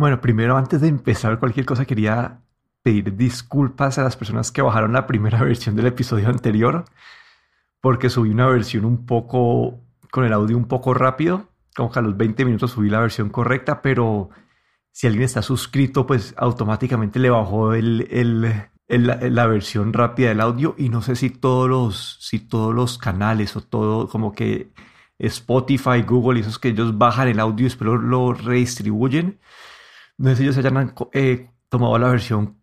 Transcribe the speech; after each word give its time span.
Bueno, 0.00 0.22
primero 0.22 0.56
antes 0.56 0.80
de 0.80 0.88
empezar 0.88 1.38
cualquier 1.38 1.66
cosa 1.66 1.84
quería 1.84 2.40
pedir 2.82 3.18
disculpas 3.18 3.98
a 3.98 4.02
las 4.02 4.16
personas 4.16 4.50
que 4.50 4.62
bajaron 4.62 4.94
la 4.94 5.06
primera 5.06 5.42
versión 5.44 5.76
del 5.76 5.88
episodio 5.88 6.30
anterior 6.30 6.86
porque 7.82 8.08
subí 8.08 8.30
una 8.30 8.46
versión 8.46 8.86
un 8.86 9.04
poco 9.04 9.78
con 10.10 10.24
el 10.24 10.32
audio 10.32 10.56
un 10.56 10.68
poco 10.68 10.94
rápido, 10.94 11.50
como 11.76 11.92
que 11.92 11.98
a 11.98 12.02
los 12.02 12.16
20 12.16 12.46
minutos 12.46 12.70
subí 12.70 12.88
la 12.88 13.00
versión 13.00 13.28
correcta, 13.28 13.82
pero 13.82 14.30
si 14.90 15.06
alguien 15.06 15.24
está 15.24 15.42
suscrito, 15.42 16.06
pues 16.06 16.32
automáticamente 16.38 17.18
le 17.18 17.28
bajó 17.28 17.74
el, 17.74 18.70
la 18.88 19.46
versión 19.48 19.92
rápida 19.92 20.30
del 20.30 20.40
audio 20.40 20.74
y 20.78 20.88
no 20.88 21.02
sé 21.02 21.14
si 21.14 21.28
todos 21.28 21.68
los, 21.68 22.16
si 22.22 22.38
todos 22.38 22.74
los 22.74 22.96
canales 22.96 23.54
o 23.54 23.60
todo 23.60 24.08
como 24.08 24.32
que 24.32 24.72
Spotify, 25.18 26.00
Google 26.06 26.38
y 26.38 26.42
esos 26.42 26.58
que 26.58 26.68
ellos 26.68 26.96
bajan 26.96 27.28
el 27.28 27.38
audio 27.38 27.66
y 27.66 27.68
después 27.68 27.90
lo, 28.00 28.32
redistribuyen. 28.32 29.38
No 30.20 30.28
sé 30.28 30.36
si 30.36 30.42
ellos 30.42 30.58
hayan 30.58 30.94
eh, 31.14 31.50
tomado 31.70 31.98
la 31.98 32.10
versión 32.10 32.62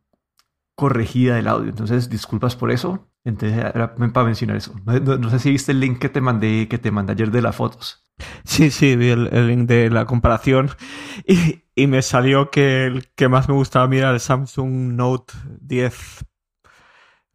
corregida 0.75 1.38
del 1.38 1.48
audio. 1.48 1.70
Entonces, 1.70 2.07
disculpas 2.07 2.55
por 2.55 2.70
eso. 2.70 3.09
Entonces, 3.23 3.57
era 3.57 3.95
para 3.95 4.25
mencionar 4.27 4.57
eso. 4.57 4.75
No, 4.85 5.29
sé 5.31 5.39
si 5.39 5.49
viste 5.49 5.71
el 5.71 5.79
link 5.79 5.98
que 5.98 6.09
te 6.09 6.21
mandé, 6.21 6.67
que 6.67 6.77
te 6.77 6.91
mandé 6.91 7.13
ayer 7.13 7.31
de 7.31 7.41
las 7.41 7.55
fotos. 7.55 8.07
Sí, 8.43 8.70
sí, 8.70 8.95
vi 8.95 9.09
el, 9.09 9.48
link 9.48 9.67
de 9.67 9.89
la 9.89 10.05
comparación 10.05 10.70
y, 11.25 11.63
y, 11.73 11.88
me 11.88 12.03
salió 12.03 12.51
que 12.51 12.85
el 12.85 13.07
que 13.15 13.27
más 13.27 13.48
me 13.49 13.55
gustaba 13.55 13.87
mirar 13.87 14.13
el 14.13 14.20
Samsung 14.20 14.95
Note 14.95 15.34
10 15.62 16.26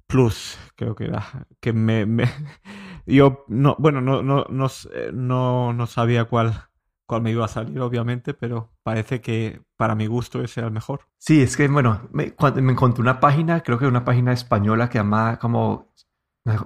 Plus, 0.06 0.56
creo 0.76 0.94
que 0.94 1.04
era. 1.04 1.46
Que 1.60 1.72
me, 1.72 2.06
me 2.06 2.30
yo 3.06 3.44
no, 3.48 3.74
bueno, 3.80 4.00
no, 4.00 4.22
no, 4.22 4.46
no, 4.48 4.68
no, 5.12 5.72
no 5.72 5.86
sabía 5.88 6.26
cuál, 6.26 6.68
cuál 7.12 7.20
me 7.20 7.30
iba 7.30 7.44
a 7.44 7.48
salir, 7.48 7.78
obviamente, 7.78 8.32
pero 8.32 8.70
parece 8.82 9.20
que 9.20 9.60
para 9.76 9.94
mi 9.94 10.06
gusto 10.06 10.42
ese 10.42 10.60
era 10.60 10.68
el 10.68 10.72
mejor. 10.72 11.02
Sí, 11.18 11.42
es 11.42 11.58
que, 11.58 11.68
bueno, 11.68 12.08
me, 12.10 12.32
cuando 12.32 12.62
me 12.62 12.72
encontré 12.72 13.02
una 13.02 13.20
página, 13.20 13.60
creo 13.60 13.78
que 13.78 13.86
una 13.86 14.02
página 14.02 14.32
española 14.32 14.88
que 14.88 14.96
llama 14.96 15.38
como, 15.38 15.92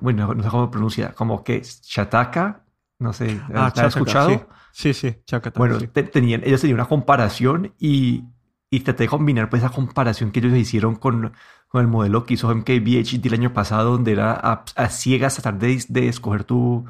bueno, 0.00 0.32
no 0.34 0.42
sé 0.44 0.48
cómo 0.48 0.70
pronuncia, 0.70 1.14
como 1.14 1.42
que 1.42 1.62
Chataka, 1.62 2.64
no 3.00 3.12
sé, 3.12 3.40
ah, 3.56 3.72
¿has 3.74 3.96
escuchado? 3.96 4.46
Sí, 4.72 4.94
sí, 4.94 5.10
sí 5.26 5.36
Bueno, 5.56 5.78
tenían, 6.12 6.42
ellos 6.44 6.60
tenían 6.60 6.78
una 6.78 6.88
comparación 6.88 7.74
y, 7.76 8.22
y 8.70 8.80
traté 8.80 9.02
de 9.02 9.08
combinar 9.08 9.50
pues 9.50 9.64
esa 9.64 9.72
comparación 9.72 10.30
que 10.30 10.38
ellos 10.38 10.56
hicieron 10.56 10.94
con, 10.94 11.32
con 11.66 11.80
el 11.80 11.88
modelo 11.88 12.24
que 12.24 12.34
hizo 12.34 12.54
MKBHD 12.54 13.26
el 13.26 13.34
año 13.34 13.52
pasado, 13.52 13.90
donde 13.90 14.12
era 14.12 14.32
a, 14.32 14.88
ciegas 14.90 15.34
tratar 15.34 15.58
de, 15.58 15.84
de 15.88 16.06
escoger 16.06 16.44
tu, 16.44 16.84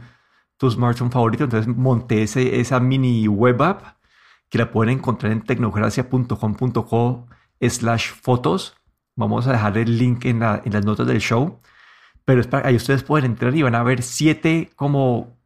tu 0.56 0.70
smartphone 0.70 1.10
favorito. 1.10 1.44
Entonces 1.44 1.74
monté 1.74 2.22
ese, 2.22 2.60
esa 2.60 2.80
mini 2.80 3.26
web 3.28 3.62
app 3.62 3.96
que 4.48 4.58
la 4.58 4.70
pueden 4.70 4.98
encontrar 4.98 5.32
en 5.32 5.42
tecnocracia.com.co 5.42 7.26
slash 7.60 8.10
fotos. 8.10 8.76
Vamos 9.14 9.46
a 9.46 9.52
dejar 9.52 9.78
el 9.78 9.98
link 9.98 10.24
en, 10.26 10.40
la, 10.40 10.62
en, 10.64 10.72
las 10.72 10.84
notas 10.84 11.06
del 11.06 11.20
show. 11.20 11.60
Pero 12.24 12.40
es 12.40 12.46
para, 12.46 12.68
ahí 12.68 12.76
ustedes 12.76 13.02
pueden 13.02 13.30
entrar 13.30 13.54
y 13.54 13.62
van 13.62 13.74
a 13.74 13.82
ver 13.82 14.02
siete 14.02 14.70
como 14.76 15.36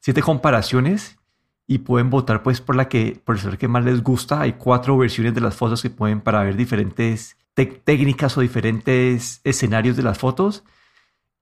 siete 0.00 0.22
comparaciones 0.22 1.18
y 1.66 1.78
pueden 1.78 2.10
votar 2.10 2.42
pues 2.42 2.60
por 2.60 2.76
la 2.76 2.88
que 2.88 3.20
por 3.24 3.36
el 3.36 3.58
que 3.58 3.68
más 3.68 3.84
les 3.84 4.02
gusta. 4.02 4.40
Hay 4.40 4.54
cuatro 4.54 4.96
versiones 4.96 5.34
de 5.34 5.40
las 5.40 5.56
fotos 5.56 5.82
que 5.82 5.90
pueden 5.90 6.20
para 6.20 6.42
ver 6.42 6.56
diferentes 6.56 7.36
técnicas 7.54 8.36
o 8.36 8.40
diferentes 8.40 9.40
escenarios 9.44 9.96
de 9.96 10.02
las 10.02 10.18
fotos. 10.18 10.64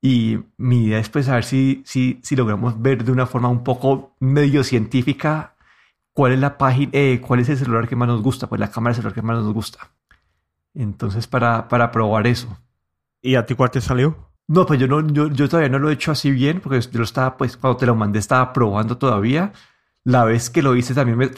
Y 0.06 0.38
mi 0.56 0.84
idea 0.84 1.00
es 1.00 1.08
pues 1.08 1.26
saber 1.26 1.42
si, 1.42 1.82
si, 1.84 2.20
si 2.22 2.36
logramos 2.36 2.80
ver 2.80 3.02
de 3.02 3.10
una 3.10 3.26
forma 3.26 3.48
un 3.48 3.64
poco 3.64 4.14
medio 4.20 4.62
científica 4.62 5.56
cuál 6.12 6.30
es 6.30 6.38
la 6.38 6.58
página, 6.58 6.92
eh, 6.92 7.20
cuál 7.20 7.40
es 7.40 7.48
el 7.48 7.56
celular 7.58 7.88
que 7.88 7.96
más 7.96 8.06
nos 8.06 8.22
gusta, 8.22 8.46
pues 8.46 8.60
la 8.60 8.70
cámara 8.70 8.92
del 8.92 9.02
celular 9.02 9.14
que 9.14 9.22
más 9.22 9.36
nos 9.42 9.52
gusta. 9.52 9.90
Entonces, 10.74 11.26
para, 11.26 11.66
para 11.66 11.90
probar 11.90 12.28
eso. 12.28 12.56
¿Y 13.20 13.34
a 13.34 13.46
ti 13.46 13.56
cuál 13.56 13.72
te 13.72 13.80
salió? 13.80 14.30
No, 14.46 14.64
pues 14.64 14.78
yo, 14.78 14.86
no, 14.86 15.04
yo, 15.08 15.26
yo, 15.26 15.48
todavía 15.48 15.70
no 15.70 15.80
lo 15.80 15.90
he 15.90 15.94
hecho 15.94 16.12
así 16.12 16.30
bien, 16.30 16.60
porque 16.60 16.80
yo 16.80 16.98
lo 16.98 17.04
estaba, 17.04 17.36
pues 17.36 17.56
cuando 17.56 17.76
te 17.76 17.86
lo 17.86 17.96
mandé 17.96 18.20
estaba 18.20 18.52
probando 18.52 18.98
todavía. 18.98 19.52
La 20.04 20.22
vez 20.22 20.50
que 20.50 20.62
lo 20.62 20.76
hice 20.76 20.94
también, 20.94 21.32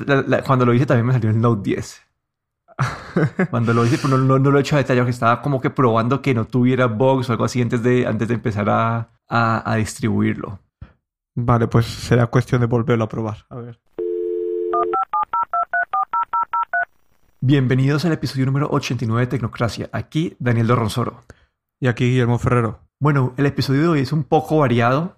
cuando 0.45 0.67
lo 0.67 0.75
hice 0.75 0.85
también 0.85 1.07
me 1.07 1.15
salió 1.15 1.31
el 1.31 1.41
Note 1.41 1.71
10. 1.71 2.03
Cuando 3.51 3.75
lo 3.75 3.85
hice, 3.85 3.97
pero 3.97 4.11
pues, 4.11 4.23
no, 4.23 4.39
no, 4.39 4.51
lo 4.51 4.59
he 4.59 4.61
hecho 4.61 4.77
a 4.77 4.79
detalle, 4.79 5.05
que 5.05 5.11
estaba 5.11 5.43
como 5.43 5.61
que 5.61 5.71
probando 5.71 6.23
que 6.23 6.35
no 6.35 6.47
tuviera 6.47 6.87
bugs 6.87 7.29
o 7.29 7.33
algo 7.33 7.45
así 7.45 7.61
antes 7.61 7.83
de, 7.83 8.07
antes 8.07 8.29
de 8.29 8.35
empezar 8.35 8.69
a, 8.71 9.11
a, 9.29 9.75
distribuirlo. 9.77 10.61
Vale, 11.35 11.69
pues 11.69 11.87
será 11.87 12.27
cuestión 12.29 12.61
de 12.61 12.67
volverlo 12.67 13.05
a 13.05 13.09
probar. 13.09 13.47
A 13.51 13.57
ver. 13.57 13.81
Bienvenidos 17.41 18.05
al 18.05 18.13
episodio 18.13 18.47
número 18.47 18.69
89 18.71 19.21
de 19.23 19.27
Tecnocracia. 19.27 19.89
Aquí 19.93 20.37
Daniel 20.39 20.67
Dorronsoro. 20.67 21.23
Y 21.81 21.87
aquí 21.87 22.05
Guillermo 22.11 22.39
Ferrero. 22.39 22.81
Bueno, 23.01 23.35
el 23.37 23.47
episodio 23.47 23.83
de 23.83 23.89
hoy 23.89 24.01
es 24.01 24.13
un 24.13 24.25
poco 24.25 24.59
variado. 24.59 25.17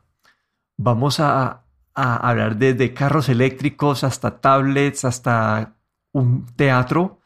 Vamos 0.79 1.21
a, 1.21 1.63
a 1.95 2.29
hablar 2.29 2.57
desde 2.57 2.93
carros 2.93 3.31
eléctricos 3.31 4.05
hasta 4.05 4.41
tablets, 4.41 5.07
hasta 5.07 5.75
un 6.13 6.45
teatro 6.57 7.20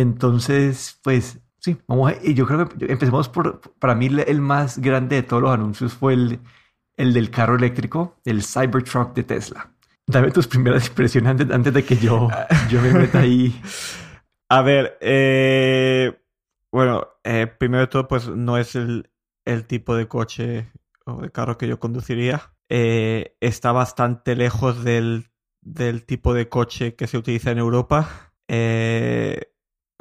entonces, 0.00 0.98
pues 1.02 1.40
sí, 1.58 1.76
vamos 1.86 2.12
a, 2.12 2.16
y 2.22 2.34
yo 2.34 2.46
creo 2.46 2.68
que 2.68 2.92
empecemos 2.92 3.28
por, 3.28 3.60
para 3.78 3.94
mí 3.94 4.06
el 4.06 4.40
más 4.40 4.78
grande 4.78 5.16
de 5.16 5.22
todos 5.22 5.42
los 5.42 5.52
anuncios 5.52 5.94
fue 5.94 6.14
el, 6.14 6.40
el 6.96 7.12
del 7.12 7.30
carro 7.30 7.56
eléctrico, 7.56 8.20
el 8.24 8.42
Cybertruck 8.42 9.14
de 9.14 9.24
Tesla. 9.24 9.72
Dame 10.06 10.30
tus 10.30 10.48
primeras 10.48 10.88
impresiones 10.88 11.30
antes, 11.30 11.50
antes 11.50 11.72
de 11.72 11.84
que 11.84 11.96
yo, 11.96 12.28
yo 12.68 12.80
me 12.82 12.92
meta 12.92 13.20
ahí. 13.20 13.54
A 14.48 14.62
ver, 14.62 14.98
eh, 15.00 16.20
bueno, 16.72 17.06
eh, 17.22 17.46
primero 17.46 17.82
de 17.82 17.86
todo, 17.86 18.08
pues 18.08 18.28
no 18.28 18.58
es 18.58 18.74
el, 18.74 19.10
el, 19.44 19.64
tipo 19.64 19.94
de 19.94 20.08
coche 20.08 20.72
o 21.06 21.22
de 21.22 21.30
carro 21.30 21.56
que 21.56 21.68
yo 21.68 21.78
conduciría. 21.78 22.52
Eh, 22.68 23.36
está 23.40 23.70
bastante 23.70 24.34
lejos 24.34 24.82
del, 24.82 25.30
del, 25.60 26.04
tipo 26.04 26.34
de 26.34 26.48
coche 26.48 26.96
que 26.96 27.06
se 27.06 27.16
utiliza 27.16 27.52
en 27.52 27.58
Europa. 27.58 28.32
Eh, 28.48 29.52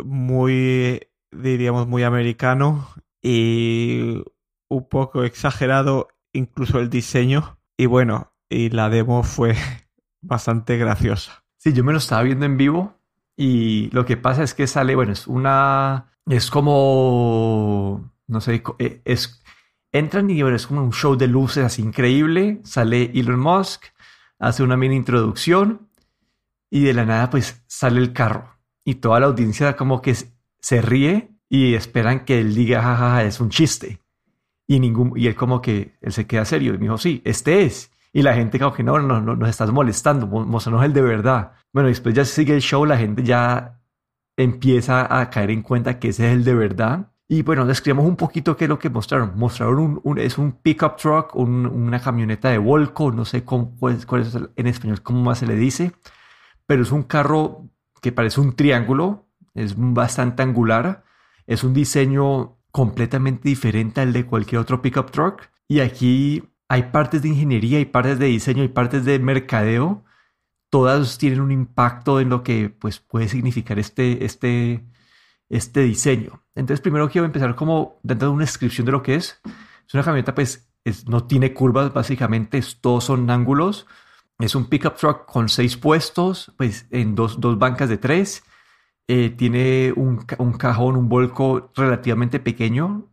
muy, 0.04 1.08
diríamos, 1.32 1.88
muy 1.88 2.04
americano 2.04 2.90
y 3.22 4.24
un 4.70 4.88
poco 4.88 5.24
exagerado 5.24 6.10
incluso 6.34 6.80
el 6.80 6.90
diseño. 6.90 7.58
Y 7.78 7.86
bueno, 7.86 8.34
y 8.50 8.70
la 8.70 8.90
demo 8.90 9.24
fue 9.24 9.56
bastante 10.22 10.78
graciosa. 10.78 11.44
Sí, 11.58 11.74
yo 11.74 11.84
me 11.84 11.92
lo 11.92 11.98
estaba 11.98 12.24
viendo 12.24 12.46
en 12.46 12.58
vivo 12.58 12.96
y 13.36 13.90
lo 13.92 14.06
que 14.06 14.18
pasa 14.18 14.44
es 14.44 14.54
que 14.54 14.68
sale, 14.68 14.96
bueno, 14.96 15.12
es 15.14 15.28
una, 15.28 16.14
es 16.26 16.50
como, 16.50 18.12
no 18.28 18.42
sé, 18.42 18.64
eh, 18.80 19.02
es, 19.06 19.44
entran 19.92 20.30
y 20.30 20.42
bueno, 20.42 20.56
es 20.56 20.68
como 20.68 20.84
un 20.84 20.94
show 20.94 21.16
de 21.16 21.28
luces 21.28 21.66
así 21.66 21.82
increíble, 21.82 22.60
sale 22.64 23.12
Elon 23.14 23.40
Musk, 23.40 23.86
hace 24.40 24.64
una 24.64 24.78
mini 24.78 24.96
introducción 24.96 25.90
y 26.70 26.82
de 26.82 26.94
la 26.94 27.06
nada 27.06 27.30
pues 27.30 27.64
sale 27.68 28.00
el 28.00 28.14
carro 28.14 28.59
y 28.90 28.96
toda 28.96 29.20
la 29.20 29.28
audiencia 29.28 29.76
como 29.76 30.02
que 30.02 30.16
se 30.62 30.82
ríe 30.82 31.30
y 31.48 31.76
esperan 31.76 32.26
que 32.26 32.40
él 32.40 32.56
diga, 32.56 32.82
jajaja, 32.82 33.24
es 33.24 33.40
un 33.40 33.50
chiste. 33.50 34.00
Y, 34.66 34.80
ningún, 34.80 35.14
y 35.16 35.28
él 35.28 35.36
como 35.36 35.62
que, 35.62 35.96
él 36.02 36.12
se 36.12 36.26
queda 36.26 36.44
serio 36.44 36.74
y 36.74 36.78
me 36.80 36.86
dijo, 36.86 36.98
sí, 36.98 37.22
este 37.24 37.62
es. 37.64 37.92
Y 38.14 38.24
la 38.24 38.34
gente 38.34 38.58
como 38.58 38.74
que 38.74 38.82
no, 38.82 38.98
no, 38.98 39.22
no, 39.22 39.36
nos 39.36 39.48
estás 39.48 39.72
molestando, 39.72 40.26
mostrarnos 40.26 40.84
el 40.84 40.94
de 40.94 41.04
verdad. 41.04 41.52
Bueno, 41.72 41.90
después 41.90 42.16
ya 42.16 42.26
sigue 42.26 42.56
el 42.56 42.62
show, 42.62 42.84
la 42.84 42.98
gente 42.98 43.22
ya 43.22 43.80
empieza 44.36 45.20
a 45.20 45.30
caer 45.30 45.52
en 45.52 45.62
cuenta 45.62 46.00
que 46.00 46.10
ese 46.10 46.28
es 46.28 46.34
el 46.34 46.44
de 46.44 46.56
verdad. 46.56 47.12
Y 47.28 47.44
bueno, 47.44 47.68
describamos 47.68 48.08
un 48.08 48.16
poquito 48.16 48.58
qué 48.58 48.66
es 48.66 48.70
lo 48.70 48.80
que 48.80 48.90
mostraron. 48.90 49.38
Mostraron 49.38 50.02
un, 50.04 50.18
es 50.18 50.40
un 50.40 50.54
pickup 50.54 50.96
truck, 50.96 51.36
una 51.36 52.00
camioneta 52.00 52.50
de 52.50 52.58
Volco, 52.58 53.12
no 53.12 53.24
sé 53.24 53.46
cómo, 53.46 53.76
cuál, 53.78 54.04
cuál, 54.08 54.22
es 54.22 54.36
en 54.56 54.66
español, 54.66 55.04
cómo 55.04 55.22
más 55.22 55.38
se 55.38 55.46
le 55.46 55.54
dice, 55.54 55.92
pero 56.66 56.82
es 56.82 56.92
un 56.92 57.04
carro 57.04 57.70
que 58.02 58.12
parece 58.12 58.42
un 58.42 58.56
triángulo, 58.56 59.28
es 59.54 59.76
bastante 59.78 60.44
angular, 60.44 61.04
es 61.48 61.64
un 61.64 61.74
diseño 61.74 62.58
completamente 62.72 63.50
diferente 63.50 64.02
al 64.02 64.14
de 64.14 64.26
cualquier 64.26 64.62
otro 64.62 64.82
pickup 64.82 65.12
truck. 65.12 65.50
Y 65.68 65.80
aquí 65.80 66.44
hay 66.68 66.84
partes 66.84 67.22
de 67.22 67.30
ingeniería, 67.30 67.80
hay 67.80 67.86
partes 67.86 68.20
de 68.20 68.28
diseño, 68.28 68.62
hay 68.62 68.70
partes 68.70 69.06
de 69.06 69.20
mercadeo. 69.20 70.04
Todas 70.70 71.18
tienen 71.18 71.42
un 71.42 71.52
impacto 71.52 72.20
en 72.20 72.30
lo 72.30 72.44
que 72.44 72.70
pues, 72.70 73.00
puede 73.00 73.28
significar 73.28 73.80
este, 73.80 74.24
este, 74.26 74.86
este 75.50 75.82
diseño. 75.82 76.44
Entonces, 76.56 76.82
primero 76.82 77.10
quiero 77.10 77.26
empezar 77.26 77.56
como 77.56 78.00
dando 78.04 78.32
una 78.32 78.44
descripción 78.44 78.86
de 78.86 78.92
lo 78.92 79.02
que 79.02 79.16
es. 79.16 79.42
Es 79.88 79.94
una 79.94 80.04
camioneta, 80.04 80.36
pues, 80.36 80.70
no 81.08 81.26
tiene 81.26 81.54
curvas, 81.54 81.94
básicamente, 81.94 82.62
todos 82.82 83.06
son 83.06 83.30
ángulos. 83.30 83.88
Es 84.40 84.56
un 84.56 84.66
pickup 84.66 84.96
truck 84.96 85.26
con 85.26 85.50
seis 85.50 85.76
puestos, 85.76 86.54
pues 86.58 86.88
en 86.92 87.14
dos, 87.14 87.40
dos 87.42 87.60
bancas 87.60 87.90
de 87.90 87.98
tres. 87.98 88.44
Eh, 89.08 89.32
tiene 89.32 89.92
un, 89.96 90.26
un, 90.38 90.54
cajón, 90.54 90.96
un 90.96 91.10
volco 91.10 91.72
relativamente 91.76 92.40
pequeño, 92.40 93.10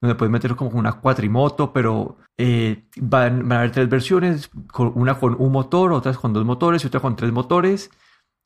donde 0.00 0.14
puedes 0.16 0.30
meter 0.30 0.54
como 0.54 0.70
una 0.78 0.92
cuatrimoto, 1.00 1.72
pero 1.72 2.18
eh, 2.36 2.84
van, 2.96 3.50
a 3.50 3.58
haber 3.58 3.72
tres 3.72 3.88
versiones, 3.88 4.50
una 4.94 5.18
con 5.18 5.36
un 5.38 5.52
motor, 5.52 5.92
otras 5.92 6.18
con 6.18 6.32
dos 6.32 6.44
motores 6.44 6.84
y 6.84 6.88
otra 6.88 7.00
con 7.00 7.16
tres 7.16 7.32
motores. 7.32 7.90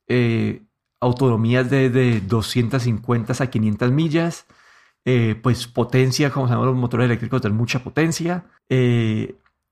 Eh, 0.08 0.62
autonomías 1.00 1.68
de, 1.70 1.90
de 1.90 2.20
250 2.20 3.42
a 3.42 3.46
500 3.46 3.90
millas, 3.90 4.46
eh, 5.04 5.34
pues 5.42 5.66
potencia, 5.66 6.30
como 6.30 6.46
sabemos 6.46 6.66
los 6.66 6.76
motores 6.76 7.06
eléctricos 7.06 7.40
tienen 7.40 7.56
mucha 7.56 7.82
potencia 7.82 8.44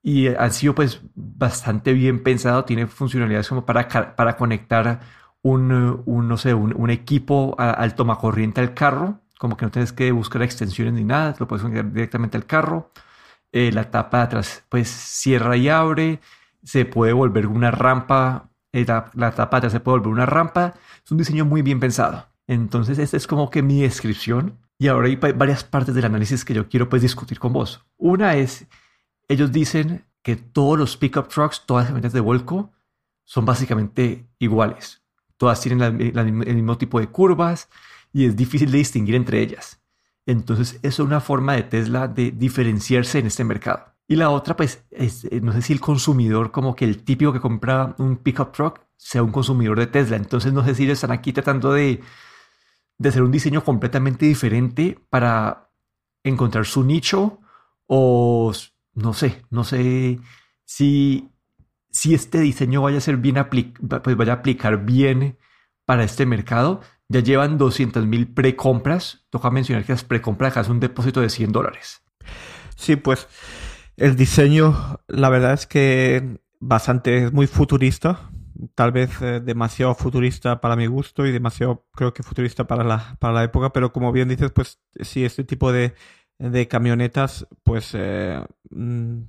y 0.03 0.29
han 0.29 0.53
sido 0.53 0.75
pues 0.75 1.00
bastante 1.15 1.93
bien 1.93 2.23
pensados, 2.23 2.67
tiene 2.67 2.87
funcionalidades 2.87 3.49
como 3.49 3.67
para, 3.67 3.89
para 4.17 4.37
conectar 4.37 5.00
un, 5.43 5.69
no 6.06 6.37
sé, 6.37 6.55
un, 6.55 6.91
equipo 6.91 7.55
al 7.59 7.95
tomacorriente 7.95 8.61
al 8.61 8.75
carro, 8.75 9.21
como 9.39 9.56
que 9.56 9.65
no 9.65 9.71
tienes 9.71 9.93
que 9.93 10.11
buscar 10.12 10.43
extensiones 10.43 10.95
ni 10.95 11.05
nada, 11.05 11.35
lo 11.39 11.49
puedes 11.49 11.62
conectar 11.62 11.93
directamente 11.93 12.37
al 12.37 12.47
carro. 12.47 12.91
Eh, 13.50 13.73
la 13.73 13.91
tapa 13.91 14.19
de 14.19 14.25
atrás 14.25 14.65
pues 14.69 14.89
cierra 14.91 15.56
y 15.56 15.69
abre, 15.69 16.21
se 16.62 16.85
puede 16.85 17.12
volver 17.12 17.47
una 17.47 17.71
rampa, 17.71 18.51
la, 18.73 19.11
la 19.15 19.31
tapa 19.33 19.56
de 19.56 19.59
atrás 19.59 19.73
se 19.73 19.81
puede 19.81 19.99
volver 19.99 20.12
una 20.12 20.27
rampa, 20.27 20.75
es 21.05 21.11
un 21.11 21.19
diseño 21.19 21.44
muy 21.44 21.62
bien 21.62 21.81
pensado. 21.81 22.27
Entonces, 22.47 22.99
esta 22.99 23.17
es 23.17 23.27
como 23.27 23.51
que 23.51 23.62
mi 23.62 23.83
descripción 23.83 24.59
y 24.79 24.89
ahora 24.89 25.09
hay 25.09 25.17
varias 25.17 25.65
partes 25.65 25.94
del 25.94 26.05
análisis 26.05 26.44
que 26.44 26.55
yo 26.55 26.69
quiero 26.69 26.89
pues 26.89 27.03
discutir 27.03 27.39
con 27.39 27.53
vos. 27.53 27.85
Una 27.97 28.37
es, 28.37 28.67
ellos 29.29 29.53
dicen 29.53 30.07
que 30.23 30.37
todos 30.37 30.79
los 30.79 30.97
pickup 30.97 31.29
trucks, 31.29 31.65
todas 31.67 31.85
las 31.85 31.89
camionetas 31.89 32.13
de 32.13 32.21
Volco, 32.21 32.73
son 33.25 33.45
básicamente 33.45 34.29
iguales. 34.39 35.03
Todas 35.37 35.61
tienen 35.61 36.01
el 36.01 36.57
mismo 36.57 36.77
tipo 36.79 36.99
de 36.99 37.09
curvas 37.09 37.69
y 38.13 38.25
es 38.25 38.37
difícil 38.37 38.71
de 38.71 38.79
distinguir 38.79 39.15
entre 39.15 39.41
ellas. 39.41 39.81
Entonces, 40.27 40.81
eso 40.83 41.03
es 41.03 41.07
una 41.07 41.21
forma 41.21 41.55
de 41.55 41.63
Tesla 41.63 42.09
de 42.09 42.33
diferenciarse 42.33 43.19
en 43.19 43.27
este 43.27 43.45
mercado. 43.45 43.95
Y 44.09 44.17
la 44.17 44.31
otra, 44.31 44.57
pues, 44.57 44.85
es, 44.91 45.25
eh, 45.25 45.41
no 45.43 45.53
sé 45.53 45.63
si 45.63 45.73
el 45.73 45.81
consumidor, 45.81 46.51
como 46.51 46.75
que 46.75 46.85
el 46.85 47.05
típico 47.05 47.33
que 47.33 47.41
compra 47.41 47.95
un 47.99 48.17
pickup 48.17 48.53
truck, 48.53 48.81
sea 48.97 49.23
un 49.23 49.31
consumidor 49.31 49.79
de 49.79 49.87
Tesla. 49.87 50.17
Entonces, 50.17 50.53
no 50.53 50.65
sé 50.65 50.75
si 50.75 50.85
ellos 50.85 50.95
están 50.95 51.13
aquí 51.13 51.33
tratando 51.33 51.73
de 51.73 52.03
de 52.99 53.09
hacer 53.09 53.23
un 53.23 53.31
diseño 53.31 53.65
completamente 53.65 54.27
diferente 54.27 54.99
para 55.09 55.71
encontrar 56.25 56.67
su 56.67 56.85
nicho 56.85 57.41
o 57.87 58.53
no 58.99 59.12
sé, 59.12 59.43
no 59.50 59.65
sé 59.65 60.19
si, 60.65 61.31
si 61.91 62.15
este 62.15 62.41
diseño 62.41 62.83
vaya 62.83 62.99
a 62.99 63.00
ser 63.00 63.17
bien 63.17 63.37
pues 64.03 64.17
vaya 64.17 64.33
a 64.33 64.37
aplicar 64.37 64.85
bien 64.85 65.39
para 65.85 66.05
este 66.05 66.27
mercado. 66.27 66.81
Ya 67.09 67.21
llevan 67.21 67.56
200 67.56 68.06
mil 68.06 68.29
precompras. 68.35 69.25
Toca 69.31 69.50
mencionar 69.50 69.85
que 69.85 69.93
las 69.93 70.05
precompras 70.05 70.56
es 70.56 70.69
un 70.69 70.81
depósito 70.81 71.21
de 71.21 71.31
100 71.31 71.53
dólares. 71.53 72.03
Sí, 72.77 72.97
pues 72.97 73.29
el 73.97 74.17
diseño, 74.17 75.01
la 75.06 75.29
verdad 75.29 75.55
es 75.55 75.67
que 75.67 76.41
bastante, 76.61 77.25
es 77.25 77.33
muy 77.33 77.47
futurista 77.47 78.31
tal 78.75 78.93
vez 78.93 79.11
eh, 79.23 79.41
demasiado 79.41 79.94
futurista 79.94 80.61
para 80.61 80.77
mi 80.77 80.87
gusto 80.87 81.27
y 81.27 81.33
demasiado 81.33 81.87
creo 81.94 82.12
que 82.12 82.23
futurista 82.23 82.67
para 82.67 82.85
la, 82.85 83.17
para 83.21 83.35
la 83.35 83.44
época, 83.44 83.73
pero 83.73 83.93
como 83.93 84.12
bien 84.12 84.29
dices, 84.29 84.51
pues 84.51 84.81
sí, 85.01 85.25
este 85.25 85.44
tipo 85.44 85.73
de, 85.73 85.94
de 86.38 86.69
camionetas, 86.69 87.46
pues 87.64 87.90
eh, 87.94 88.40
mm, 88.70 89.23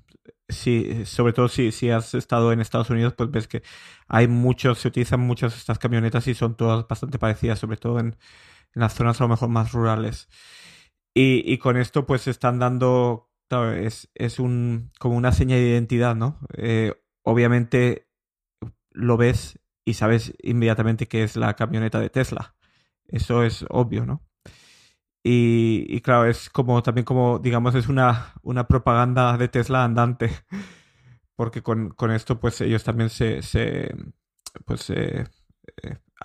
sí, 0.47 1.05
sobre 1.05 1.33
todo 1.33 1.47
si, 1.47 1.71
si 1.71 1.89
has 1.89 2.13
estado 2.13 2.51
en 2.51 2.61
Estados 2.61 2.89
Unidos, 2.89 3.13
pues 3.15 3.31
ves 3.31 3.47
que 3.47 3.63
hay 4.07 4.27
muchos, 4.27 4.79
se 4.79 4.87
utilizan 4.89 5.19
muchas 5.21 5.55
estas 5.57 5.79
camionetas 5.79 6.27
y 6.27 6.35
son 6.35 6.55
todas 6.55 6.87
bastante 6.87 7.19
parecidas, 7.19 7.59
sobre 7.59 7.77
todo 7.77 7.99
en, 7.99 8.07
en 8.75 8.81
las 8.81 8.93
zonas 8.93 9.19
a 9.21 9.23
lo 9.25 9.29
mejor 9.29 9.49
más 9.49 9.71
rurales. 9.71 10.29
Y, 11.13 11.43
y 11.51 11.57
con 11.57 11.77
esto 11.77 12.05
pues 12.05 12.27
están 12.27 12.59
dando, 12.59 13.29
es, 13.75 14.09
es 14.15 14.39
un, 14.39 14.91
como 14.99 15.17
una 15.17 15.31
seña 15.31 15.55
de 15.55 15.63
identidad, 15.69 16.15
¿no? 16.15 16.39
Eh, 16.55 16.93
obviamente 17.23 18.07
lo 18.91 19.17
ves 19.17 19.59
y 19.85 19.95
sabes 19.95 20.33
inmediatamente 20.43 21.07
que 21.07 21.23
es 21.23 21.35
la 21.35 21.55
camioneta 21.55 21.99
de 21.99 22.09
Tesla. 22.09 22.55
Eso 23.07 23.43
es 23.43 23.65
obvio, 23.69 24.05
¿no? 24.05 24.28
Y, 25.23 25.99
claro, 26.01 26.25
es 26.25 26.49
como 26.49 26.81
también 26.81 27.05
como, 27.05 27.39
digamos, 27.39 27.75
es 27.75 27.87
una, 27.89 28.33
una 28.41 28.67
propaganda 28.67 29.37
de 29.37 29.47
Tesla 29.49 29.83
andante. 29.83 30.31
Porque 31.35 31.61
con, 31.61 31.93
esto, 32.11 32.39
pues 32.39 32.59
ellos 32.61 32.83
también 32.83 33.09
se, 33.09 33.41
se 33.41 33.95
pues 34.65 34.89
eh, 34.89 35.25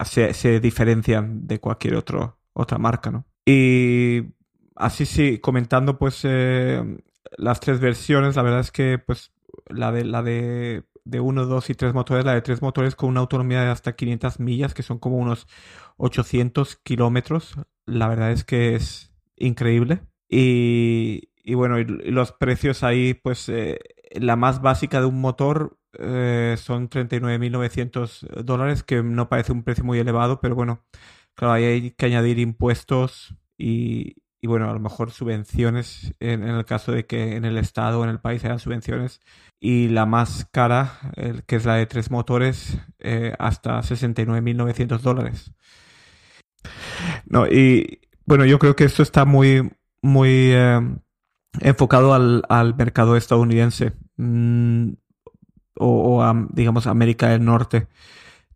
se, 0.05 0.61
diferencian 0.61 1.47
de 1.47 1.61
cualquier 1.61 1.95
otro, 1.97 2.39
otra 2.53 2.79
marca, 2.79 3.11
¿no? 3.11 3.27
Y 3.47 4.23
así 4.75 5.07
sí, 5.07 5.39
comentando 5.39 5.99
pues 5.99 6.21
eh, 6.25 6.83
las 7.37 7.61
tres 7.61 7.81
versiones, 7.81 8.37
la 8.37 8.43
verdad 8.43 8.61
es 8.61 8.73
que 8.73 8.99
pues 8.99 9.33
la 9.69 9.93
de 9.93 10.05
la 10.05 10.23
de 10.23 10.85
de 11.05 11.21
1, 11.21 11.47
2 11.47 11.71
y 11.71 11.75
3 11.75 11.95
motores, 11.95 12.25
la 12.25 12.35
de 12.35 12.43
3 12.43 12.63
motores 12.63 12.95
con 12.95 13.11
una 13.11 13.21
autonomía 13.21 13.63
de 13.63 13.71
hasta 13.71 13.95
500 13.95 14.41
millas, 14.41 14.75
que 14.75 14.83
son 14.83 14.99
como 14.99 15.17
unos 15.17 15.47
800 15.97 16.77
kilómetros. 16.77 17.55
La 17.87 18.09
verdad 18.09 18.33
es 18.33 18.45
que 18.45 18.75
es 18.75 19.13
increíble. 19.37 20.01
Y, 20.29 21.31
y 21.43 21.55
bueno, 21.55 21.79
los 21.81 22.33
precios 22.33 22.83
ahí, 22.83 23.15
pues 23.15 23.49
eh, 23.49 23.79
la 24.13 24.37
más 24.37 24.63
básica 24.63 25.01
de 25.01 25.07
un 25.07 25.21
motor 25.21 25.79
eh, 25.99 26.57
son 26.59 26.89
39.900 26.89 28.43
dólares, 28.45 28.83
que 28.83 29.03
no 29.03 29.29
parece 29.29 29.53
un 29.53 29.63
precio 29.63 29.85
muy 29.85 29.99
elevado, 29.99 30.41
pero 30.41 30.55
bueno, 30.55 30.85
claro, 31.35 31.55
ahí 31.55 31.65
hay 31.65 31.91
que 31.93 32.07
añadir 32.07 32.39
impuestos 32.39 33.37
y, 33.59 34.17
y 34.45 34.47
bueno, 34.47 34.69
a 34.69 34.75
lo 34.75 34.79
mejor 34.79 35.11
subvenciones 35.11 36.15
en, 36.21 36.43
el 36.43 36.67
caso 36.67 36.93
de 36.93 37.07
que 37.07 37.35
en 37.37 37.47
el 37.47 37.57
estado 37.57 38.01
o 38.01 38.05
en 38.05 38.11
el 38.11 38.21
país 38.21 38.45
haya 38.45 38.59
subvenciones 38.59 39.23
y 39.65 39.89
la 39.89 40.05
más 40.05 40.47
cara, 40.53 41.01
que 41.47 41.57
es 41.57 41.65
la 41.65 41.77
de 41.77 41.87
tres 41.87 42.11
motores, 42.11 42.77
eh, 42.99 43.33
hasta 43.39 43.81
69.900 43.81 45.01
dólares. 45.01 45.53
No, 47.25 47.47
y 47.47 48.03
bueno, 48.27 48.45
yo 48.45 48.59
creo 48.59 48.77
que 48.77 48.85
esto 48.85 49.03
está 49.03 49.25
muy, 49.25 49.73
muy 50.03 50.51
eh, 50.53 50.81
enfocado 51.61 52.13
al, 52.13 52.43
al, 52.51 52.77
mercado 52.77 53.17
estadounidense 53.17 53.95
mm, 54.19 54.91
o, 55.79 56.23
a, 56.23 56.47
digamos, 56.51 56.87
América 56.87 57.31
del 57.31 57.47
Norte. 57.47 57.89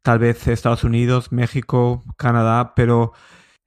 Tal 0.03 0.19
vez 0.19 0.47
Estados 0.47 0.85
Unidos, 0.85 1.33
México, 1.33 2.05
Canadá, 2.19 2.75
pero 2.75 3.15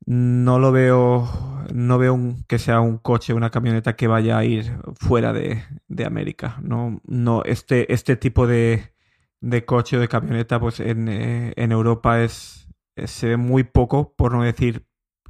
no 0.06 0.60
lo 0.60 0.72
veo, 0.72 1.30
no 1.74 1.98
veo 1.98 2.36
que 2.48 2.60
sea 2.60 2.82
un 2.82 2.98
coche, 2.98 3.34
una 3.34 3.52
camioneta 3.52 3.96
que 3.96 4.08
vaya 4.08 4.38
a 4.38 4.46
ir 4.46 4.78
fuera 4.96 5.34
de, 5.34 5.64
América. 6.06 6.58
No, 6.62 7.02
no, 7.06 7.44
este, 7.44 7.94
este 7.94 8.16
tipo 8.16 8.48
de, 8.48 8.94
de 9.42 9.66
coche 9.66 9.98
o 9.98 10.00
de 10.00 10.08
camioneta, 10.08 10.60
pues 10.60 10.80
en, 10.80 11.08
eh, 11.08 11.54
Europa 11.56 12.22
es, 12.22 12.68
se 13.06 13.28
ve 13.28 13.38
muy 13.38 13.64
poco, 13.64 14.16
por 14.16 14.34
no 14.34 14.44
decir 14.44 14.88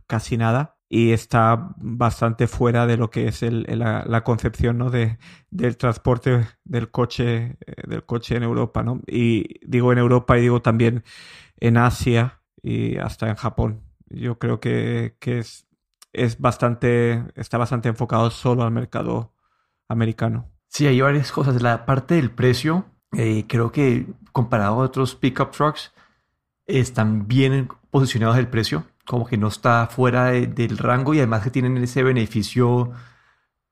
casi 0.08 0.38
nada, 0.38 0.78
y 0.90 1.12
está 1.12 1.74
bastante 1.78 2.48
fuera 2.48 2.86
de 2.86 2.98
lo 2.98 3.10
que 3.10 3.28
es 3.28 3.42
la, 3.42 4.24
concepción 4.24 4.78
¿no? 4.78 4.90
de, 4.90 5.18
del 5.50 5.78
transporte 5.78 6.48
del 6.66 6.92
coche, 6.92 7.58
eh, 7.66 7.88
del 7.88 8.06
coche 8.06 8.36
en 8.36 8.44
Europa, 8.44 8.84
¿no? 8.84 9.02
Y 9.08 9.66
digo 9.66 9.94
en 9.94 10.00
Europa 10.00 10.38
y 10.38 10.42
digo 10.42 10.62
también 10.62 11.04
en 11.58 11.78
Asia 11.78 12.42
y 12.62 12.98
hasta 12.98 13.30
en 13.30 13.36
Japón 13.36 13.91
yo 14.14 14.38
creo 14.40 14.60
que, 14.60 15.16
es, 15.22 15.68
es 16.14 16.40
bastante, 16.40 17.24
está 17.36 17.58
bastante 17.58 17.90
enfocado 17.90 18.30
solo 18.30 18.64
al 18.64 18.72
mercado 18.72 19.34
americano. 19.88 20.50
Sí, 20.68 20.88
hay 20.88 21.02
varias 21.02 21.32
cosas. 21.32 21.62
La 21.62 21.86
parte 21.86 22.16
del 22.16 22.32
precio, 22.32 22.86
eh, 23.14 23.46
creo 23.48 23.72
que 23.72 24.08
comparado 24.32 24.76
a 24.76 24.86
otros 24.86 25.16
pickup 25.16 25.52
trucks, 25.52 25.94
están 26.66 27.28
bien 27.28 27.70
posicionados 27.90 28.38
el 28.38 28.48
precio, 28.48 28.86
como 29.06 29.26
que 29.26 29.38
no 29.38 29.48
está 29.48 29.88
fuera 29.88 30.26
del 30.28 30.78
rango 30.78 31.14
y 31.14 31.18
además 31.18 31.44
que 31.44 31.52
tienen 31.52 31.78
ese 31.78 32.04
beneficio 32.04 32.92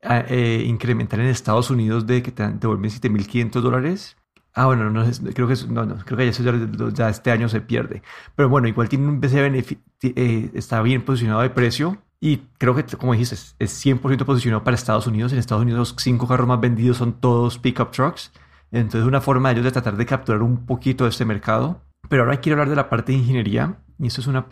ah, 0.03 0.23
eh, 0.27 0.63
incremental 0.65 1.21
en 1.21 1.27
Estados 1.27 1.69
Unidos 1.69 2.05
de 2.05 2.21
que 2.21 2.31
te 2.31 2.47
devuelven 2.49 2.91
7.500 2.91 3.61
dólares 3.61 4.17
Ah, 4.59 4.65
bueno, 4.65 4.89
no, 4.89 5.05
creo 5.33 5.47
que 5.47 5.55
no, 5.69 5.85
no, 5.85 5.95
creo 6.03 6.17
que 6.17 6.93
ya, 6.93 7.07
este 7.07 7.31
año 7.31 7.47
se 7.47 7.61
pierde. 7.61 8.03
Pero 8.35 8.49
bueno, 8.49 8.67
igual 8.67 8.89
tiene 8.89 9.07
un 9.07 9.21
beneficio, 9.21 9.81
eh, 10.01 10.51
está 10.53 10.81
bien 10.81 11.01
posicionado 11.05 11.41
de 11.43 11.49
precio 11.49 11.97
y 12.19 12.39
creo 12.57 12.75
que, 12.75 12.83
como 12.97 13.13
dijiste, 13.13 13.35
es 13.35 13.85
100% 13.85 14.25
posicionado 14.25 14.61
para 14.65 14.75
Estados 14.75 15.07
Unidos. 15.07 15.31
En 15.31 15.39
Estados 15.39 15.63
Unidos 15.63 15.79
los 15.79 16.03
cinco 16.03 16.27
carros 16.27 16.45
más 16.45 16.59
vendidos 16.59 16.97
son 16.97 17.13
todos 17.13 17.57
pickup 17.57 17.91
trucks. 17.91 18.33
Entonces 18.73 19.07
una 19.07 19.21
forma 19.21 19.47
de 19.47 19.53
ellos 19.53 19.63
de 19.63 19.71
tratar 19.71 19.95
de 19.95 20.05
capturar 20.05 20.41
un 20.41 20.65
poquito 20.65 21.05
de 21.05 21.11
este 21.11 21.23
mercado. 21.23 21.81
Pero 22.09 22.23
ahora 22.23 22.41
quiero 22.41 22.55
hablar 22.55 22.69
de 22.69 22.75
la 22.75 22.89
parte 22.89 23.13
de 23.13 23.19
ingeniería 23.19 23.77
y 23.97 24.07
esto 24.07 24.19
es 24.19 24.27
una, 24.27 24.45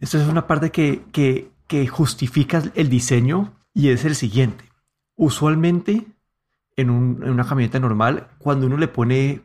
esto 0.00 0.18
es 0.18 0.26
una 0.26 0.48
parte 0.48 0.72
que, 0.72 1.04
que, 1.12 1.52
que 1.68 1.86
justifica 1.86 2.64
el 2.74 2.88
diseño 2.88 3.52
y 3.74 3.90
es 3.90 4.04
el 4.04 4.16
siguiente. 4.16 4.64
Usualmente 5.14 6.08
en, 6.80 6.90
una 6.90 7.44
camioneta 7.44 7.78
normal, 7.78 8.28
cuando 8.38 8.66
uno 8.66 8.76
le 8.76 8.88
pone 8.88 9.42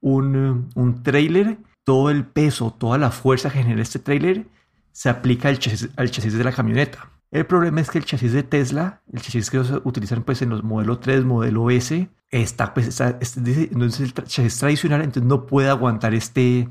un, 0.00 0.68
un 0.74 1.02
trailer, 1.02 1.58
todo 1.84 2.10
el 2.10 2.24
peso, 2.24 2.74
toda 2.78 2.98
la 2.98 3.10
fuerza 3.10 3.50
que 3.50 3.62
genera 3.62 3.82
este 3.82 3.98
trailer 3.98 4.46
se 4.92 5.08
aplica 5.08 5.48
al 5.48 5.58
chasis, 5.58 5.90
al 5.96 6.10
chasis 6.10 6.34
de 6.34 6.44
la 6.44 6.52
camioneta. 6.52 7.10
El 7.30 7.46
problema 7.46 7.80
es 7.80 7.90
que 7.90 7.98
el 7.98 8.04
chasis 8.04 8.32
de 8.32 8.42
Tesla, 8.42 9.00
el 9.10 9.22
chasis 9.22 9.50
que 9.50 9.64
se 9.64 9.80
utilizan 9.84 10.22
pues 10.22 10.42
en 10.42 10.50
los 10.50 10.62
modelos 10.62 11.00
3, 11.00 11.24
modelo 11.24 11.70
S, 11.70 12.10
está 12.30 12.74
pues 12.74 12.86
está, 12.86 13.18
entonces 13.18 14.00
el 14.00 14.12
chasis 14.12 14.58
tradicional 14.58 15.00
entonces 15.00 15.28
no 15.28 15.46
puede 15.46 15.70
aguantar 15.70 16.12
este, 16.14 16.68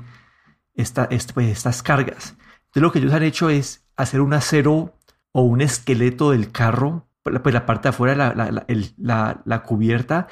esta, 0.74 1.04
este, 1.06 1.32
pues, 1.32 1.48
estas 1.48 1.82
cargas. 1.82 2.36
Entonces 2.66 2.82
lo 2.82 2.92
que 2.92 3.00
ellos 3.00 3.12
han 3.12 3.24
hecho 3.24 3.50
es 3.50 3.84
hacer 3.96 4.20
un 4.20 4.34
acero 4.34 4.94
o 5.32 5.42
un 5.42 5.60
esqueleto 5.60 6.30
del 6.30 6.52
carro, 6.52 7.08
pues 7.22 7.54
la 7.54 7.66
parte 7.66 7.84
de 7.84 7.88
afuera, 7.90 8.14
la, 8.14 8.64
la, 8.98 9.42
la, 9.44 9.62
cubierta, 9.62 10.28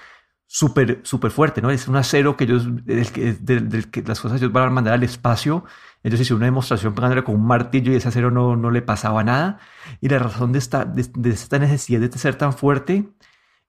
súper 0.46 1.00
súper 1.04 1.30
fuerte, 1.30 1.62
¿no? 1.62 1.70
Es 1.70 1.86
un 1.88 1.96
acero 1.96 2.36
que 2.36 2.44
ellos, 2.44 2.66
del, 2.84 3.90
que 3.90 4.02
las 4.02 4.20
cosas 4.20 4.40
ellos 4.40 4.52
van 4.52 4.68
a 4.68 4.70
mandar 4.70 4.94
al 4.94 5.02
espacio. 5.04 5.64
Ellos 6.02 6.20
hicieron 6.20 6.38
una 6.38 6.46
demostración 6.46 6.94
pegándole 6.94 7.24
con 7.24 7.36
un 7.36 7.46
martillo 7.46 7.92
y 7.92 7.96
ese 7.96 8.08
acero 8.08 8.30
no, 8.30 8.56
no 8.56 8.70
le 8.70 8.82
pasaba 8.82 9.22
nada. 9.22 9.58
Y 10.00 10.08
la 10.08 10.18
razón 10.18 10.52
de 10.52 10.58
esta, 10.58 10.84
de, 10.84 11.30
esta 11.30 11.58
necesidad 11.58 12.00
de 12.00 12.10
ser 12.18 12.34
tan 12.36 12.52
fuerte 12.52 13.08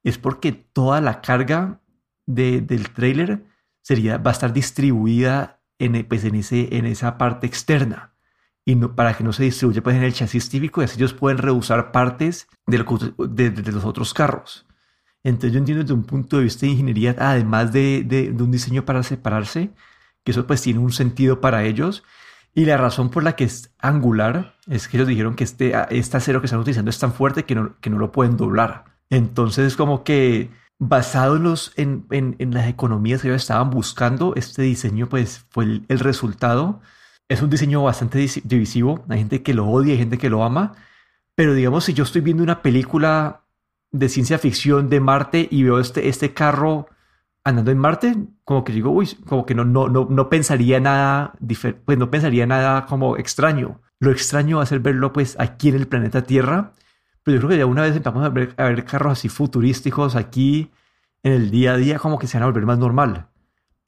es 0.03 0.17
porque 0.17 0.51
toda 0.51 1.01
la 1.01 1.21
carga 1.21 1.81
del 2.25 2.89
trailer 2.93 3.45
sería, 3.81 4.17
va 4.17 4.31
a 4.31 4.33
estar 4.33 4.53
distribuida 4.53 5.61
en, 5.79 6.05
pues, 6.07 6.23
en, 6.23 6.35
ese, 6.35 6.75
en 6.77 6.85
esa 6.85 7.17
parte 7.17 7.47
externa 7.47 8.10
y 8.65 8.75
no, 8.75 8.95
para 8.95 9.15
que 9.15 9.23
no 9.23 9.33
se 9.33 9.43
distribuya 9.43 9.81
pues, 9.81 9.95
en 9.95 10.03
el 10.03 10.13
chasis 10.13 10.49
típico 10.49 10.81
y 10.81 10.85
así 10.85 10.97
ellos 10.97 11.13
pueden 11.13 11.37
reusar 11.37 11.91
partes 11.91 12.47
de, 12.67 12.83
de, 13.49 13.71
los 13.71 13.85
otros 13.85 14.13
carros. 14.13 14.67
Entonces 15.23 15.53
yo 15.53 15.59
entiendo 15.59 15.83
desde 15.83 15.93
un 15.93 16.03
punto 16.03 16.37
de 16.37 16.43
vista 16.43 16.65
de 16.65 16.73
ingeniería, 16.73 17.15
además 17.17 17.71
de, 17.71 18.03
de, 18.03 18.31
un 18.31 18.51
diseño 18.51 18.85
para 18.85 19.03
separarse, 19.03 19.71
que 20.23 20.31
eso 20.31 20.45
pues 20.47 20.61
tiene 20.61 20.79
un 20.79 20.91
sentido 20.91 21.41
para 21.41 21.63
ellos. 21.63 22.03
Y 22.53 22.65
la 22.65 22.77
razón 22.77 23.09
por 23.09 23.23
la 23.23 23.35
que 23.35 23.45
es 23.45 23.73
angular 23.79 24.55
es 24.67 24.87
que 24.87 24.97
ellos 24.97 25.07
dijeron 25.07 25.35
que 25.35 25.43
este, 25.43 25.73
este 25.89 26.17
acero 26.17 26.41
que 26.41 26.47
están 26.47 26.59
utilizando 26.59 26.89
es 26.89 26.99
tan 26.99 27.13
fuerte 27.13 27.45
que 27.45 27.55
no, 27.55 27.79
que 27.79 27.89
no 27.89 27.97
lo 27.97 28.11
pueden 28.11 28.35
doblar. 28.35 28.85
Entonces 29.09 29.67
es 29.67 29.75
como 29.77 30.03
que 30.03 30.49
basado 30.77 31.37
en, 31.37 31.43
los, 31.43 31.71
en, 31.77 32.05
en, 32.09 32.35
en, 32.39 32.53
las 32.53 32.67
economías 32.67 33.21
que 33.21 33.27
ellos 33.27 33.43
estaban 33.43 33.69
buscando, 33.69 34.33
este 34.35 34.63
diseño 34.63 35.07
pues 35.07 35.45
fue 35.51 35.65
el, 35.65 35.85
el 35.87 35.99
resultado 35.99 36.81
es 37.31 37.41
un 37.41 37.49
diseño 37.49 37.83
bastante 37.83 38.27
divisivo. 38.43 39.05
Hay 39.07 39.19
gente 39.19 39.41
que 39.41 39.53
lo 39.53 39.65
odia, 39.67 39.93
hay 39.93 39.99
gente 39.99 40.17
que 40.17 40.29
lo 40.29 40.43
ama. 40.43 40.73
Pero 41.33 41.53
digamos, 41.53 41.85
si 41.85 41.93
yo 41.93 42.03
estoy 42.03 42.19
viendo 42.19 42.43
una 42.43 42.61
película 42.61 43.45
de 43.91 44.09
ciencia 44.09 44.37
ficción 44.37 44.89
de 44.89 44.99
Marte 44.99 45.47
y 45.49 45.63
veo 45.63 45.79
este, 45.79 46.09
este 46.09 46.33
carro 46.33 46.87
andando 47.45 47.71
en 47.71 47.77
Marte, 47.77 48.17
como 48.43 48.65
que 48.65 48.73
digo, 48.73 48.91
uy, 48.91 49.07
como 49.25 49.45
que 49.45 49.55
no, 49.55 49.63
no, 49.63 49.87
no, 49.87 50.07
no 50.09 50.29
pensaría 50.29 50.81
nada, 50.81 51.33
pues 51.85 51.97
no 51.97 52.11
pensaría 52.11 52.45
nada 52.45 52.85
como 52.85 53.15
extraño. 53.15 53.81
Lo 53.99 54.11
extraño 54.11 54.57
va 54.57 54.63
a 54.63 54.65
ser 54.65 54.81
verlo 54.81 55.13
pues 55.13 55.37
aquí 55.39 55.69
en 55.69 55.75
el 55.75 55.87
planeta 55.87 56.23
Tierra. 56.23 56.73
Pero 57.23 57.35
yo 57.35 57.39
creo 57.39 57.49
que 57.51 57.57
ya 57.59 57.65
una 57.65 57.83
vez 57.83 57.95
empezamos 57.95 58.25
a 58.25 58.29
ver, 58.29 58.53
a 58.57 58.65
ver 58.65 58.83
carros 58.83 59.13
así 59.13 59.29
futurísticos 59.29 60.17
aquí 60.17 60.69
en 61.23 61.31
el 61.31 61.49
día 61.49 61.73
a 61.73 61.77
día, 61.77 61.97
como 61.97 62.19
que 62.19 62.27
se 62.27 62.37
van 62.37 62.43
a 62.43 62.47
volver 62.47 62.65
más 62.65 62.77
normal. 62.79 63.30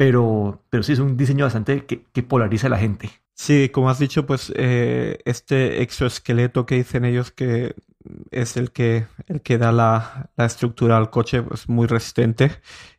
Pero, 0.03 0.61
pero 0.69 0.83
sí 0.83 0.91
es 0.91 0.99
un 0.99 1.15
diseño 1.15 1.45
bastante 1.45 1.85
que, 1.85 2.03
que 2.11 2.23
polariza 2.23 2.67
a 2.67 2.71
la 2.71 2.77
gente. 2.77 3.09
Sí, 3.33 3.69
como 3.69 3.89
has 3.89 3.99
dicho, 3.99 4.25
pues 4.25 4.51
eh, 4.53 5.19
este 5.23 5.81
exoesqueleto 5.81 6.65
que 6.65 6.75
dicen 6.75 7.05
ellos 7.05 7.31
que 7.31 7.73
es 8.31 8.57
el 8.57 8.71
que, 8.71 9.07
el 9.27 9.41
que 9.41 9.57
da 9.57 9.71
la, 9.71 10.29
estructura 10.37 10.97
al 10.97 11.09
coche, 11.09 11.41
pues 11.41 11.69
muy 11.69 11.87
resistente. 11.87 12.51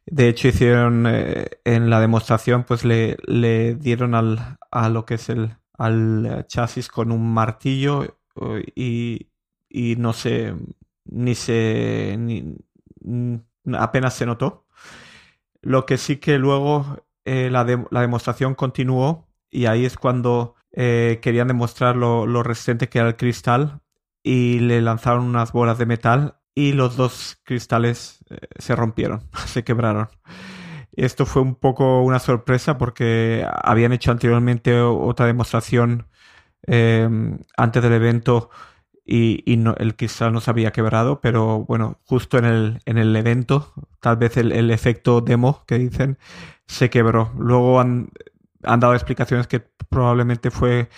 De 0.06 0.28
hecho, 0.28 0.49
hicieron 0.49 1.06
eh, 1.06 1.50
en 1.64 1.90
la 1.90 2.00
demostración, 2.00 2.64
pues 2.64 2.87
le, 2.87 3.18
le 3.26 3.75
dieron 3.75 4.14
al, 4.14 4.56
a 4.70 4.88
lo 4.88 5.04
que 5.04 5.14
es 5.14 5.28
el 5.28 5.56
al 5.76 6.46
chasis 6.49 6.88
con 6.88 7.12
un 7.12 7.34
martillo 7.34 8.16
y, 8.75 9.28
y 9.68 9.96
no 9.96 10.14
sé, 10.14 10.54
ni 11.04 11.34
se, 11.34 12.16
ni, 12.18 12.56
apenas 13.78 14.14
se 14.14 14.25
notó. 14.25 14.63
Lo 15.64 15.87
que 15.87 15.97
sí 15.97 16.18
que 16.18 16.38
luego 16.38 17.04
eh, 17.25 17.49
la, 17.50 17.64
demostración 17.64 18.54
continuó 18.54 19.26
y 19.50 19.64
ahí 19.66 19.87
es 19.87 19.97
cuando 19.97 20.56
eh, 20.73 21.21
querían 21.23 21.49
demostrar 21.49 21.97
lo, 21.97 22.42
resistente 22.42 22.88
que 22.90 22.99
era 22.99 23.09
el 23.09 23.16
cristal 23.16 23.80
y 24.23 24.59
le 24.61 24.83
lanzaron 24.83 25.25
unas 25.25 25.52
bolas 25.52 25.78
de 25.78 25.87
metal 25.87 26.37
y 26.54 26.73
los 26.73 26.97
dos 26.97 27.40
cristales 27.44 28.25
eh, 28.28 28.38
se 28.59 28.76
rompieron, 28.76 29.23
se 29.47 29.64
quebraron. 29.64 30.09
Esto 30.92 31.25
fue 31.25 31.40
un 31.42 31.54
poco 31.54 32.02
una 32.02 32.18
sorpresa 32.18 32.76
porque 32.76 33.47
habían 33.62 33.92
hecho 33.92 34.11
anteriormente 34.12 34.78
otra 34.80 35.26
demostración 35.26 36.09
em, 36.66 37.38
antes 37.56 37.83
del 37.83 37.94
evento 37.94 38.50
y, 39.04 39.42
el 39.78 39.96
cristal 39.96 40.32
no 40.32 40.40
se 40.40 40.50
había 40.50 40.73
quebrado, 40.73 41.20
pero 41.20 41.64
bueno, 41.64 42.00
justo 42.04 42.38
en 42.38 42.44
el, 42.46 42.80
en 42.87 42.99
el 42.99 43.14
evento, 43.16 43.73
tal 44.00 44.16
vez 44.16 44.37
el, 44.37 44.52
el 44.52 44.70
efecto 44.70 45.20
demo 45.20 45.64
que 45.66 45.78
dicen, 45.78 46.18
se 46.66 46.90
quebró. 46.90 47.32
Luego 47.38 47.80
han, 47.80 48.11
han 48.62 48.80
dado 48.80 48.94
explicaciones 48.94 49.46
que 49.46 49.61
probablemente 49.61 50.50
fue, 50.50 50.88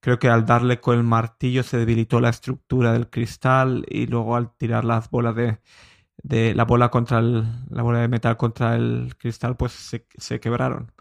creo 0.00 0.18
que 0.18 0.28
al 0.28 0.46
darle 0.46 0.80
con 0.80 0.96
el 0.96 1.04
martillo 1.04 1.62
se 1.62 1.78
debilitó 1.78 2.20
la 2.20 2.30
estructura 2.30 2.92
del 2.92 3.10
cristal 3.10 3.84
y 3.88 4.06
luego 4.06 4.36
al 4.36 4.54
tirar 4.56 4.84
las 4.84 5.10
bolas 5.10 5.34
de, 5.34 5.58
de 6.22 6.54
la 6.54 6.64
bola 6.64 6.90
contra 6.90 7.18
el, 7.18 7.44
la 7.70 7.82
bola 7.82 8.00
de 8.00 8.08
metal 8.08 8.36
contra 8.36 8.76
el 8.76 9.14
cristal, 9.18 9.56
pues 9.56 9.72
se, 9.72 10.06
se 10.16 10.40
quebraron. 10.40 10.92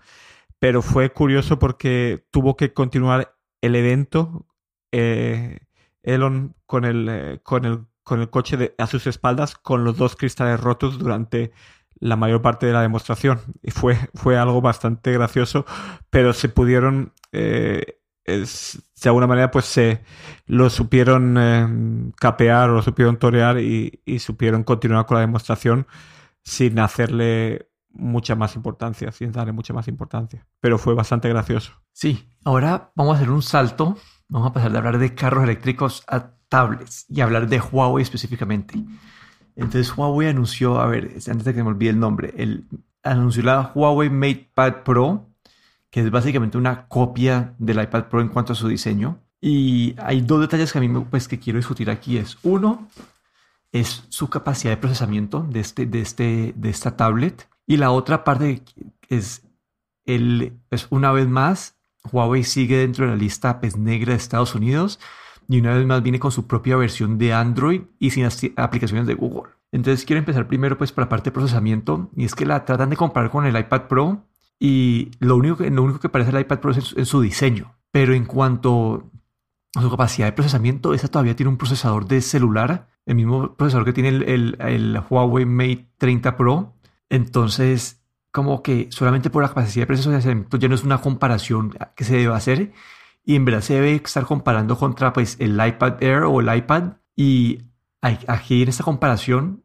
Pero 0.60 0.82
fue 0.82 1.12
curioso 1.12 1.58
porque 1.60 2.25
tuvo 2.32 2.58
que 2.58 2.74
continuar 2.74 3.36
el 3.62 3.75
evento. 3.75 4.46
Eh, 4.92 5.60
Elon 6.13 6.56
con 6.66 6.86
el, 6.86 7.08
eh, 7.10 7.39
con 7.44 7.66
el, 7.66 7.86
con 8.04 8.22
el 8.22 8.30
coche 8.30 8.75
a 8.78 8.88
sus 8.88 9.08
espaldas 9.08 9.56
con 9.56 9.84
los 9.84 9.98
dos 9.98 10.16
cristales 10.16 10.60
rotos 10.60 10.98
durante 10.98 11.51
la 12.00 12.16
mayor 12.16 12.42
parte 12.42 12.66
de 12.66 12.74
la 12.74 12.82
demostración. 12.82 13.39
Y 13.62 13.72
fue, 13.72 13.98
fue 14.13 14.38
algo 14.38 14.62
bastante 14.62 15.12
gracioso, 15.12 15.66
pero 16.10 16.34
se 16.34 16.50
pudieron, 16.50 17.13
eh, 17.32 18.00
de 18.25 19.10
alguna 19.10 19.28
manera, 19.28 19.51
pues 19.51 19.66
se 19.66 20.04
lo 20.46 20.70
supieron 20.70 21.36
eh, 21.38 22.12
capear 22.18 22.70
o 22.70 22.75
lo 22.75 22.82
supieron 22.82 23.18
torear 23.18 23.60
y, 23.60 24.01
supieron 24.20 24.63
continuar 24.63 25.06
con 25.06 25.16
la 25.16 25.22
demostración 25.22 25.88
sin 26.44 26.80
hacerle 26.80 27.69
mucha 27.91 28.36
más 28.36 28.55
importancia, 28.55 29.12
sin 29.12 29.31
darle 29.31 29.51
mucha 29.51 29.74
más 29.74 29.88
importancia. 29.88 30.46
Pero 30.60 30.77
fue 30.77 30.93
bastante 30.93 31.29
gracioso. 31.29 31.74
Sí, 31.91 32.29
ahora 32.43 32.91
vamos 32.96 33.13
a 33.13 33.17
hacer 33.17 33.31
un 33.31 33.41
salto. 33.41 33.98
Vamos 34.27 34.50
a 34.50 34.53
pasar 34.53 34.72
de 34.72 34.77
hablar 34.77 35.00
de 35.00 35.15
carros 35.15 35.43
eléctricos 35.43 36.03
a 36.08 36.31
tablets 36.50 37.05
y 37.10 37.22
hablar 37.22 37.48
de 37.48 37.60
Huawei 37.60 38.03
específicamente. 38.03 38.75
Entonces 39.55 39.96
Huawei 39.96 40.29
anunció, 40.29 40.79
a 40.79 40.88
ver, 40.88 41.15
antes 41.27 41.43
de 41.43 41.53
que 41.53 41.63
me 41.63 41.69
olvide 41.69 41.89
el 41.89 42.00
nombre, 42.00 42.34
el, 42.38 42.67
anunció 43.03 43.43
la 43.43 43.72
Huawei 43.74 44.10
MatePad 44.10 44.84
Pro, 44.84 45.29
que 45.89 46.01
es 46.01 46.12
básicamente 46.12 46.58
una 46.58 46.88
copia 46.88 47.55
del 47.58 47.81
iPad 47.81 48.05
Pro 48.05 48.22
en 48.22 48.29
cuanto 48.29 48.53
a 48.53 48.55
su 48.55 48.67
diseño. 48.67 49.19
Y 49.41 49.96
hay 50.00 50.22
dos 50.22 50.41
detalles 50.41 50.72
que 50.72 50.77
a 50.77 50.81
mí 50.81 50.89
pues, 51.10 51.27
que 51.27 51.39
quiero 51.39 51.58
discutir 51.58 51.89
aquí. 51.89 52.17
Es 52.17 52.38
uno, 52.43 52.88
es 53.72 54.03
su 54.10 54.29
capacidad 54.29 54.74
de 54.74 54.77
procesamiento 54.77 55.41
de, 55.50 55.60
este, 55.60 55.86
de, 55.86 56.01
este, 56.01 56.53
de 56.55 56.69
esta 56.69 56.96
tablet. 56.98 57.48
Y 57.70 57.78
la 57.78 57.92
otra 57.92 58.24
parte 58.24 58.64
es, 59.10 59.48
el, 60.04 60.58
es 60.72 60.88
una 60.90 61.12
vez 61.12 61.28
más, 61.28 61.78
Huawei 62.12 62.44
sigue 62.44 62.78
dentro 62.78 63.06
de 63.06 63.12
la 63.12 63.16
lista 63.16 63.60
pues, 63.60 63.78
negra 63.78 64.14
de 64.14 64.18
Estados 64.18 64.56
Unidos 64.56 65.00
y 65.48 65.60
una 65.60 65.76
vez 65.76 65.86
más 65.86 66.02
viene 66.02 66.18
con 66.18 66.32
su 66.32 66.48
propia 66.48 66.78
versión 66.78 67.20
de 67.20 67.32
Android 67.32 67.84
y 68.00 68.10
sin 68.10 68.28
aplicaciones 68.56 69.06
de 69.06 69.14
Google. 69.14 69.52
Entonces 69.72 70.04
quiero 70.04 70.18
empezar 70.18 70.48
primero 70.48 70.80
pues 70.80 70.92
por 70.92 71.04
la 71.04 71.10
parte 71.10 71.30
de 71.30 71.36
procesamiento 71.36 72.10
y 72.16 72.26
es 72.26 72.34
que 72.34 72.48
la 72.48 72.66
tratan 72.66 72.90
de 72.90 72.98
comparar 72.98 73.30
con 73.30 73.46
el 73.46 73.56
iPad 73.56 73.84
Pro 73.84 74.26
y 74.60 75.12
lo 75.20 75.36
único 75.36 75.58
que, 75.58 75.70
lo 75.70 75.84
único 75.84 76.00
que 76.00 76.10
parece 76.10 76.32
el 76.32 76.40
iPad 76.40 76.62
Pro 76.62 76.72
es 76.72 76.96
en 76.98 77.06
su, 77.06 77.22
diseño. 77.22 77.76
Pero 77.92 78.16
en 78.16 78.26
cuanto 78.26 79.12
a 79.76 79.82
su 79.84 79.92
capacidad 79.92 80.26
de 80.26 80.34
procesamiento, 80.34 80.96
esa 80.96 81.08
todavía 81.08 81.36
tiene 81.36 81.52
un 81.52 81.58
procesador 81.58 82.08
de 82.08 82.22
celular, 82.22 82.88
el 83.06 83.14
mismo 83.14 83.56
procesador 83.56 83.86
que 83.86 83.94
tiene 83.94 84.10
el, 84.10 84.58
el, 84.60 85.02
Huawei 85.08 85.46
Mate 85.46 85.92
30 86.00 86.36
Pro. 86.36 86.74
Entonces, 87.10 88.01
como 88.32 88.62
que 88.63 88.88
solamente 88.92 89.30
por 89.30 89.42
la 89.42 89.50
capacidad 89.50 89.84
de 89.84 89.88
procesamiento 89.88 90.58
ya 90.58 90.68
no 90.68 90.75
es 90.75 90.84
una 90.84 91.01
comparación 91.01 91.75
que 91.96 92.04
se 92.04 92.18
debe 92.18 92.34
hacer, 92.34 92.74
y 93.25 93.36
en 93.36 93.46
verdad 93.46 93.62
se 93.62 93.75
debe 93.75 93.96
estar 93.96 94.25
comparando 94.25 94.78
contra 94.78 95.13
pues 95.13 95.38
el 95.39 95.54
iPad 95.54 96.01
Air 96.01 96.24
o 96.24 96.39
el 96.42 96.56
iPad. 96.56 96.94
Y 97.16 97.60
aquí 98.01 98.63
en 98.63 98.70
esta 98.70 98.84
comparación 98.84 99.63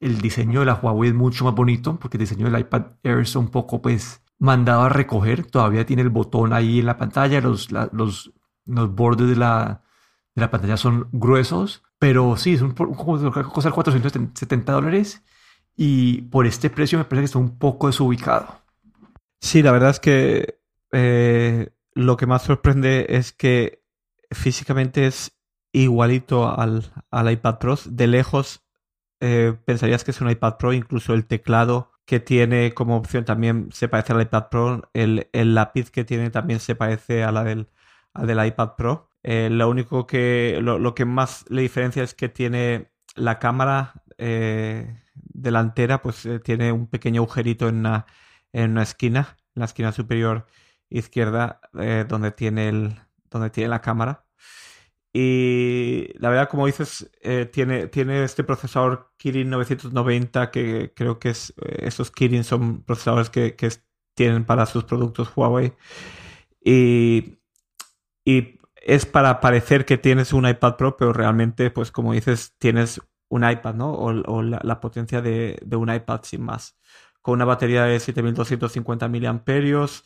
el 0.00 0.20
diseño 0.20 0.60
de 0.60 0.66
la 0.66 0.74
Huawei 0.74 1.10
es 1.10 1.14
mucho 1.14 1.44
más 1.44 1.54
bonito 1.54 1.98
porque 1.98 2.16
el 2.16 2.22
diseño 2.22 2.50
del 2.50 2.60
iPad 2.60 2.82
Air 3.02 3.20
es 3.20 3.36
un 3.36 3.48
poco 3.48 3.82
pues 3.82 4.22
mandado 4.38 4.82
a 4.82 4.88
recoger, 4.88 5.46
todavía 5.46 5.86
tiene 5.86 6.02
el 6.02 6.10
botón 6.10 6.52
ahí 6.52 6.80
en 6.80 6.86
la 6.86 6.96
pantalla, 6.96 7.40
los, 7.40 7.70
los, 7.70 8.32
los 8.66 8.94
bordes 8.94 9.28
de 9.28 9.36
la, 9.36 9.82
de 10.34 10.40
la 10.40 10.50
pantalla 10.50 10.76
son 10.76 11.08
gruesos, 11.12 11.84
pero 12.00 12.36
sí, 12.36 12.54
es 12.54 12.62
un, 12.62 12.72
cosa 12.72 13.68
de 13.68 13.74
470 13.74 14.72
dólares 14.72 15.22
y 15.76 16.22
por 16.22 16.46
este 16.46 16.70
precio 16.70 16.98
me 16.98 17.04
parece 17.04 17.22
que 17.22 17.26
está 17.26 17.38
un 17.38 17.58
poco 17.58 17.86
desubicado. 17.86 18.62
Sí, 19.40 19.62
la 19.62 19.72
verdad 19.72 19.90
es 19.90 20.00
que 20.00 20.60
eh, 20.92 21.70
lo 21.94 22.16
que 22.16 22.26
más 22.26 22.42
sorprende 22.42 23.06
es 23.08 23.32
que 23.32 23.82
físicamente 24.30 25.06
es 25.06 25.36
igualito 25.72 26.48
al, 26.48 26.92
iPad 27.10 27.58
Pro. 27.58 27.78
De 27.86 28.06
lejos 28.06 28.62
eh, 29.20 29.54
pensarías 29.64 30.04
que 30.04 30.12
es 30.12 30.20
un 30.20 30.30
iPad 30.30 30.56
Pro, 30.58 30.72
incluso 30.72 31.14
el 31.14 31.26
teclado 31.26 31.90
que 32.04 32.20
tiene 32.20 32.74
como 32.74 32.96
opción 32.96 33.24
también 33.24 33.70
se 33.72 33.88
parece 33.88 34.12
al 34.12 34.22
iPad 34.22 34.48
Pro, 34.50 34.90
el, 34.92 35.28
lápiz 35.32 35.90
que 35.90 36.04
tiene 36.04 36.30
también 36.30 36.60
se 36.60 36.74
parece 36.74 37.24
a 37.24 37.32
la 37.32 37.44
del, 37.44 37.68
del 38.14 38.46
iPad 38.46 38.74
Pro. 38.76 39.10
Eh, 39.22 39.48
lo 39.50 39.68
único 39.68 40.06
que, 40.06 40.58
lo, 40.60 40.94
que 40.94 41.04
más 41.04 41.44
le 41.48 41.62
diferencia 41.62 42.02
es 42.02 42.14
que 42.14 42.28
tiene 42.28 42.90
la 43.14 43.38
cámara 43.38 43.94
delantera, 45.42 46.02
pues 46.02 46.26
eh, 46.26 46.38
tiene 46.40 46.72
un 46.72 46.86
pequeño 46.88 47.22
agujerito 47.22 47.68
en 47.68 47.76
una, 47.76 48.06
en 48.52 48.72
una 48.72 48.82
esquina, 48.82 49.36
en 49.54 49.60
la 49.60 49.66
esquina 49.66 49.92
superior 49.92 50.46
izquierda, 50.90 51.60
donde, 52.08 52.32
tiene 52.32 52.68
el, 52.68 53.00
donde 53.30 53.50
tiene 53.50 53.70
la 53.70 53.80
cámara. 53.80 54.26
Y 55.14 56.08
la 56.18 56.28
verdad, 56.30 56.48
como 56.50 56.66
dices, 56.66 57.10
tiene, 57.50 57.86
tiene 57.88 58.24
este 58.24 58.44
procesador 58.44 59.10
Kirin 59.16 59.48
990 59.50 60.50
que 60.50 60.92
creo 60.94 61.18
que 61.18 61.30
es, 61.30 61.54
esos 61.56 62.10
Kirin 62.10 62.44
son 62.44 62.82
procesadores 62.82 63.30
que, 63.30 63.56
que 63.56 63.70
tienen 64.14 64.44
para 64.44 64.66
sus 64.66 64.84
productos 64.84 65.32
Huawei. 65.34 65.72
Y, 66.64 67.38
y 68.24 68.58
es 68.76 69.06
para 69.06 69.40
parecer 69.40 69.84
que 69.84 69.98
tienes 69.98 70.32
un 70.32 70.48
iPad 70.48 70.76
Pro, 70.76 70.96
pero 70.96 71.12
realmente, 71.12 71.70
pues 71.70 71.90
como 71.90 72.12
dices, 72.12 72.54
tienes 72.58 73.00
un 73.32 73.48
iPad, 73.48 73.74
¿no? 73.74 73.92
O, 73.94 74.42
la, 74.42 74.80
potencia 74.80 75.22
de, 75.22 75.58
un 75.74 75.92
iPad 75.92 76.20
sin 76.22 76.42
más. 76.42 76.76
Con 77.22 77.34
una 77.34 77.46
batería 77.46 77.84
de 77.84 77.98
7250 77.98 79.08
miliamperios, 79.08 80.04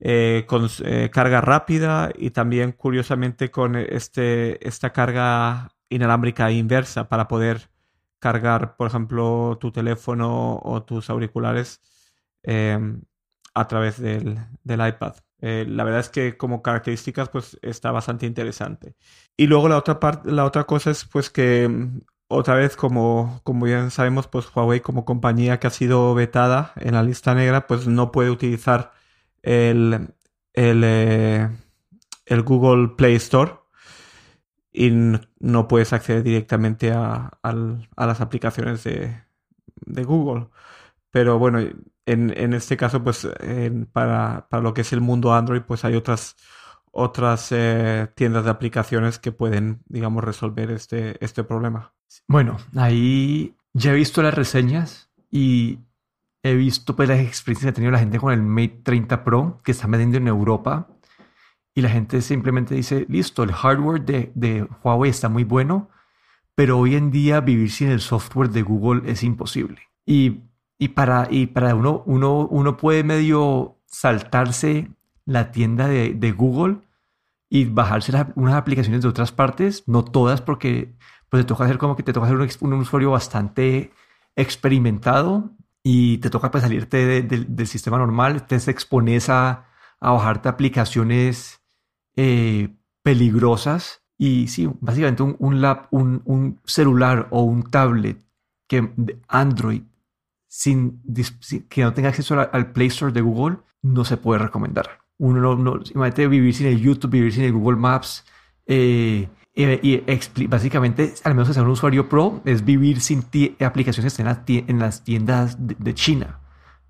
eh, 0.00 0.44
con 0.48 0.68
eh, 0.84 1.10
carga 1.12 1.40
rápida 1.40 2.10
y 2.16 2.30
también, 2.30 2.72
curiosamente, 2.72 3.52
con 3.52 3.76
este, 3.76 4.66
esta 4.66 4.92
carga 4.92 5.70
inalámbrica 5.88 6.50
inversa 6.50 7.08
para 7.08 7.28
poder 7.28 7.70
cargar, 8.18 8.76
por 8.76 8.88
ejemplo, 8.88 9.56
tu 9.60 9.70
teléfono 9.70 10.58
o 10.62 10.82
tus 10.82 11.08
auriculares 11.08 11.80
eh, 12.42 12.78
a 13.54 13.68
través 13.68 14.00
del, 14.00 14.38
del 14.64 14.88
iPad. 14.88 15.14
Eh, 15.42 15.64
la 15.68 15.84
verdad 15.84 16.00
es 16.00 16.10
que 16.10 16.36
como 16.36 16.62
características 16.62 17.28
pues 17.28 17.58
está 17.62 17.92
bastante 17.92 18.26
interesante. 18.26 18.94
Y 19.36 19.46
luego 19.46 19.68
la 19.68 19.78
otra 19.78 20.00
parte, 20.00 20.30
la 20.32 20.44
otra 20.44 20.64
cosa 20.64 20.90
es 20.90 21.04
pues 21.04 21.30
que 21.30 21.68
otra 22.30 22.54
vez 22.54 22.76
como, 22.76 23.40
como 23.44 23.66
bien 23.66 23.90
sabemos 23.90 24.28
pues 24.28 24.46
Huawei 24.54 24.80
como 24.80 25.04
compañía 25.04 25.60
que 25.60 25.66
ha 25.66 25.70
sido 25.70 26.14
vetada 26.14 26.72
en 26.76 26.94
la 26.94 27.02
lista 27.02 27.34
negra 27.34 27.66
pues 27.66 27.86
no 27.88 28.12
puede 28.12 28.30
utilizar 28.30 28.92
el, 29.42 30.14
el, 30.54 30.82
eh, 30.84 31.48
el 32.26 32.42
Google 32.42 32.90
Play 32.96 33.16
Store 33.16 33.54
y 34.72 34.90
no 35.40 35.68
puedes 35.68 35.92
acceder 35.92 36.22
directamente 36.22 36.92
a, 36.92 37.30
a 37.42 38.06
las 38.06 38.20
aplicaciones 38.20 38.84
de, 38.84 39.22
de 39.86 40.04
Google. 40.04 40.48
Pero 41.10 41.38
bueno, 41.38 41.60
en, 42.06 42.32
en 42.36 42.54
este 42.54 42.76
caso, 42.76 43.02
pues 43.02 43.28
para, 43.92 44.48
para, 44.48 44.62
lo 44.62 44.74
que 44.74 44.82
es 44.82 44.92
el 44.92 45.00
mundo 45.00 45.34
Android, 45.34 45.62
pues 45.62 45.84
hay 45.84 45.96
otras, 45.96 46.36
otras 46.92 47.52
eh, 47.52 48.08
tiendas 48.14 48.44
de 48.44 48.50
aplicaciones 48.50 49.18
que 49.18 49.32
pueden, 49.32 49.82
digamos, 49.86 50.24
resolver 50.24 50.70
este, 50.70 51.22
este 51.24 51.44
problema. 51.44 51.94
Bueno, 52.26 52.58
ahí 52.76 53.54
ya 53.72 53.92
he 53.92 53.94
visto 53.94 54.22
las 54.22 54.34
reseñas 54.34 55.10
y 55.30 55.78
he 56.42 56.54
visto 56.54 56.96
pues 56.96 57.08
las 57.08 57.20
experiencias 57.20 57.66
que 57.66 57.70
ha 57.70 57.74
tenido 57.74 57.92
la 57.92 57.98
gente 57.98 58.18
con 58.18 58.32
el 58.32 58.42
Mate 58.42 58.80
30 58.82 59.24
Pro 59.24 59.60
que 59.62 59.72
está 59.72 59.86
vendiendo 59.86 60.18
en 60.18 60.28
Europa 60.28 60.88
y 61.74 61.82
la 61.82 61.88
gente 61.88 62.20
simplemente 62.22 62.74
dice, 62.74 63.06
listo, 63.08 63.42
el 63.42 63.52
hardware 63.52 64.02
de, 64.34 64.68
Huawei 64.82 65.10
está 65.10 65.28
muy 65.28 65.44
bueno, 65.44 65.88
pero 66.54 66.78
hoy 66.78 66.96
en 66.96 67.10
día 67.10 67.40
vivir 67.40 67.70
sin 67.70 67.88
el 67.88 68.00
software 68.00 68.50
de 68.50 68.62
Google 68.62 69.10
es 69.10 69.22
imposible. 69.22 69.82
Y 70.04 70.40
y 70.80 70.88
para, 70.88 71.28
y 71.30 71.46
para 71.46 71.74
uno, 71.74 72.02
uno, 72.06 72.46
uno 72.46 72.78
puede 72.78 73.04
medio 73.04 73.76
saltarse 73.84 74.88
la 75.26 75.52
tienda 75.52 75.86
de, 75.86 76.14
de 76.14 76.32
Google 76.32 76.78
y 77.50 77.66
bajarse 77.66 78.12
unas 78.34 78.54
aplicaciones 78.54 79.02
de 79.02 79.08
otras 79.08 79.30
partes, 79.30 79.86
no 79.86 80.06
todas, 80.06 80.40
porque 80.40 80.94
pues 81.30 81.44
te 81.44 81.48
toca 81.48 81.64
hacer 81.64 81.78
como 81.78 81.96
que 81.96 82.02
te 82.02 82.12
toca 82.12 82.26
hacer 82.26 82.36
un, 82.60 82.72
usuario 82.74 83.12
bastante 83.12 83.92
experimentado 84.36 85.50
y 85.82 86.18
te 86.18 86.28
toca 86.28 86.50
pues 86.50 86.62
salirte 86.62 87.22
del 87.22 87.66
sistema 87.66 87.96
normal, 87.96 88.46
te 88.46 88.56
expones 88.56 89.30
a, 89.30 89.66
a 90.00 90.12
bajarte 90.12 90.48
aplicaciones 90.48 91.62
eh, 92.16 92.68
peligrosas 93.02 94.02
y 94.18 94.48
sí, 94.48 94.68
básicamente 94.80 95.22
un, 95.22 95.36
un, 95.38 96.22
un 96.24 96.60
celular 96.64 97.28
o 97.30 97.42
un 97.42 97.62
tablet 97.62 98.18
que 98.66 98.90
Android 99.28 99.82
sin, 100.50 101.00
que 101.68 101.82
no 101.82 101.94
tenga 101.94 102.08
acceso 102.08 102.38
al, 102.38 102.72
Play 102.72 102.88
Store 102.88 103.12
de 103.12 103.20
Google, 103.20 103.58
no 103.82 104.04
se 104.04 104.16
puede 104.16 104.40
recomendar. 104.40 104.98
Uno 105.16 105.40
no, 105.40 105.56
no 105.56 105.80
imagínate 105.94 106.26
vivir 106.26 106.54
sin 106.54 106.66
el 106.66 106.80
YouTube, 106.80 107.12
vivir 107.12 107.32
sin 107.32 107.44
el 107.44 107.52
Google 107.52 107.78
Maps. 107.78 108.24
Eh, 108.66 109.28
eh, 109.54 109.80
y 109.82 110.46
básicamente, 110.46 111.14
al 111.24 111.34
menos 111.34 111.52
ser 111.54 111.64
un 111.64 111.70
usuario 111.70 112.08
pro, 112.08 112.40
es 112.44 112.64
vivir 112.64 113.00
sin 113.00 113.24
aplicaciones 113.60 114.18
en, 114.18 114.26
las 114.78 115.04
tiendas 115.04 115.56
de, 115.58 115.94
China. 115.94 116.40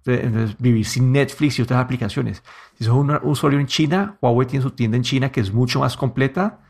Entonces, 0.04 0.56
vivir 0.58 0.84
sin 0.86 1.12
Netflix 1.12 1.58
y 1.58 1.62
otras 1.62 1.82
aplicaciones. 1.82 2.42
Si 2.78 2.84
sos 2.84 2.94
un 2.94 3.18
usuario 3.22 3.58
en 3.58 3.66
China, 3.66 4.18
Huawei 4.20 4.46
tiene 4.46 4.62
su 4.62 4.70
tienda 4.72 4.96
en 4.96 5.02
China 5.02 5.32
que 5.32 5.40
es 5.40 5.52
mucho 5.52 5.80
más 5.80 5.96
completa. 5.96 6.60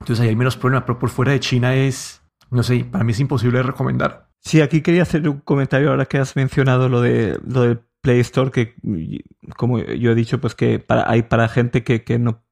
Entonces 0.00 0.22
ahí 0.22 0.28
hay 0.30 0.36
menos 0.36 0.56
problema, 0.56 0.84
pero 0.84 0.98
por 0.98 1.08
fuera 1.08 1.32
de 1.32 1.40
China 1.40 1.74
es, 1.74 2.22
no 2.50 2.62
sé, 2.62 2.84
para 2.84 3.04
mí 3.04 3.12
es 3.12 3.20
imposible 3.20 3.62
recomendar. 3.62 4.28
Sí, 4.40 4.60
aquí 4.60 4.82
quería 4.82 5.02
hacer 5.02 5.28
un 5.28 5.40
comentario 5.40 5.90
ahora 5.90 6.06
que 6.06 6.18
has 6.18 6.36
mencionado 6.36 6.88
lo 6.88 7.00
de 7.00 7.40
lo 7.46 7.62
del 7.62 7.80
Play 8.02 8.20
Store, 8.20 8.50
que 8.50 8.74
como 9.56 9.78
yo 9.78 10.12
he 10.12 10.14
dicho, 10.14 10.40
pues 10.40 10.54
que 10.54 10.84
hay 10.88 11.22
para 11.22 11.48
gente 11.48 11.82
que, 11.82 12.04
que 12.04 12.18
no 12.18 12.45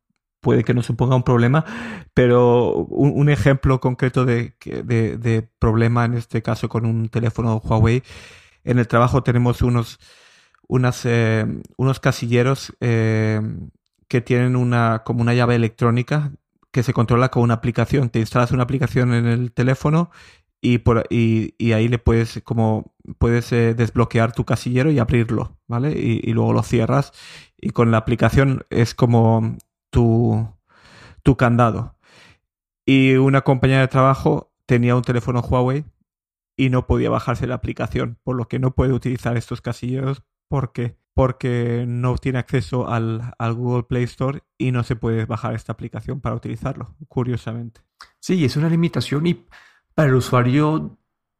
puede 0.45 0.63
que 0.63 0.75
no 0.75 0.83
suponga 0.83 1.17
un 1.17 1.25
problema, 1.25 1.65
pero 2.13 2.75
un, 2.75 3.31
ejemplo 3.31 3.81
concreto 3.81 4.27
de, 4.27 4.55
de, 4.63 5.49
problema, 5.59 6.05
en 6.05 6.15
este 6.15 6.43
caso 6.43 6.69
con 6.69 6.85
un 6.85 7.09
teléfono 7.09 7.57
Huawei, 7.65 8.03
en 8.63 8.79
el 8.79 8.87
trabajo 8.87 9.23
tenemos 9.23 9.63
unos, 9.63 9.99
eh, 11.07 11.47
unos 11.79 11.99
casilleros 11.99 12.75
eh, 12.81 13.41
que 14.07 14.21
tienen 14.21 14.55
una, 14.55 15.03
como 15.05 15.23
una 15.23 15.33
llave 15.35 15.55
electrónica 15.57 16.31
que 16.71 16.83
se 16.83 16.93
controla 16.93 17.31
con 17.31 17.43
una 17.43 17.55
aplicación. 17.55 18.11
Te 18.11 18.21
instalas 18.21 18.53
una 18.53 18.65
aplicación 18.65 19.15
en 19.15 19.27
el 19.27 19.51
teléfono 19.53 20.11
y, 20.61 20.79
por, 20.79 21.07
y, 21.09 21.55
y, 21.57 21.73
ahí 21.73 21.89
le 21.89 21.99
puedes 21.99 22.43
como 22.45 22.95
puedes 23.19 23.53
eh, 23.53 23.75
desbloquear 23.75 24.33
tu 24.33 24.45
casillero 24.45 24.91
y 24.91 24.99
abrirlo, 24.99 25.57
¿vale? 25.69 25.93
Y, 25.93 26.21
y, 26.23 26.33
luego 26.33 26.53
lo 26.53 26.63
cierras 26.63 27.13
y 27.65 27.71
con 27.71 27.91
la 27.91 27.99
aplicación 27.99 28.65
es 28.71 28.95
como 28.95 29.57
tu, 29.95 30.49
tu 31.23 31.37
candado. 31.37 31.97
Y 32.85 33.15
una 33.15 33.43
compañera 33.43 33.81
de 33.81 33.89
trabajo 33.89 34.53
tenía 34.67 34.97
un 34.97 35.03
teléfono 35.03 35.41
Huawei 35.41 35.85
y 36.57 36.69
no 36.69 36.87
podía 36.87 37.11
bajarse 37.11 37.47
la 37.47 37.55
aplicación, 37.55 38.19
por 38.25 38.35
lo 38.37 38.49
que 38.49 38.59
no 38.59 38.73
puede 38.73 38.93
utilizar 38.93 39.37
estos 39.37 39.61
casilleros 39.61 40.23
porque 40.49 40.97
porque 41.17 41.85
no 41.87 42.17
tiene 42.17 42.41
acceso 42.41 42.89
al, 42.89 43.35
al, 43.39 43.55
Google 43.55 43.85
Play 43.85 44.03
Store 44.03 44.43
y 44.59 44.73
no 44.73 44.83
se 44.83 44.97
puede 44.97 45.27
bajar 45.27 45.55
esta 45.55 45.71
aplicación 45.71 46.21
para 46.21 46.35
utilizarlo, 46.35 46.97
curiosamente. 47.07 47.83
Sí, 48.19 48.45
es 48.45 48.57
una 48.57 48.69
limitación 48.69 49.25
y 49.29 49.47
para 49.95 50.09
el 50.09 50.17
usuario 50.17 50.99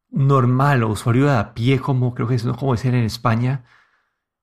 normal 0.09 0.81
o 0.83 0.91
usuario 0.91 1.25
de 1.25 1.35
a 1.35 1.53
pie, 1.53 1.81
como 1.81 2.15
creo 2.15 2.25
que 2.25 2.35
es 2.35 2.43
como 2.43 2.71
decir 2.71 2.95
en 2.95 3.03
España, 3.03 3.65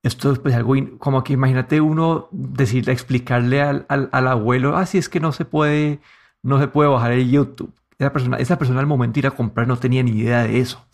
esto 0.02 0.32
es 0.32 0.38
pues 0.40 0.54
algo 0.54 0.74
como 0.98 1.22
que 1.22 1.34
imagínate 1.34 1.80
uno 1.80 2.28
decirle, 2.32 2.92
explicarle 2.92 3.62
al, 3.62 3.86
al, 3.88 4.28
abuelo, 4.28 4.76
ah, 4.76 4.86
si 4.86 4.98
es 4.98 5.08
que 5.08 5.20
no 5.20 5.32
se 5.32 5.44
puede, 5.44 6.00
no 6.42 6.58
se 6.58 6.68
puede 6.68 6.90
bajar 6.90 7.12
el 7.12 7.30
YouTube. 7.30 7.72
Esa 7.98 8.12
persona, 8.12 8.36
esa 8.38 8.58
persona 8.58 8.80
al 8.80 8.86
momento 8.86 9.14
de 9.14 9.20
ir 9.20 9.26
a 9.28 9.30
comprar 9.32 9.68
no 9.68 9.78
tenía 9.78 10.02
ni 10.02 10.12
idea 10.12 10.42
de 10.42 10.58
eso. 10.58 10.84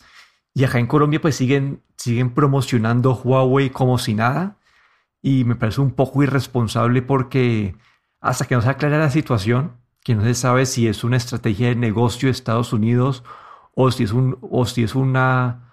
Y 0.55 0.65
acá 0.65 0.79
en 0.79 0.87
Colombia 0.87 1.21
pues 1.21 1.37
siguen, 1.37 1.83
siguen 1.97 2.31
promocionando 2.35 3.15
Huawei 3.15 3.71
como 3.71 3.99
si 3.99 4.15
nada. 4.15 4.59
Y 5.23 5.45
me 5.45 5.57
parece 5.57 5.81
un 5.81 5.93
poco 5.93 6.23
irresponsable 6.23 7.03
porque 7.03 7.77
hasta 8.21 8.47
que 8.47 8.55
no 8.57 8.63
se 8.63 8.71
aclara 8.71 8.99
la 8.99 9.11
situación, 9.11 9.73
que 10.05 10.15
no 10.15 10.23
se 10.23 10.35
sabe 10.35 10.67
si 10.67 10.89
es 10.89 11.05
una 11.05 11.17
estrategia 11.17 11.69
de 11.69 11.77
negocio 11.77 12.29
de 12.29 12.33
Estados 12.33 12.73
Unidos 12.73 13.25
o 13.75 13.91
si 13.91 14.05
es 14.05 14.13
un 14.13 14.39
o 14.43 14.67
si 14.67 14.83
es 14.83 14.95
una 14.95 15.68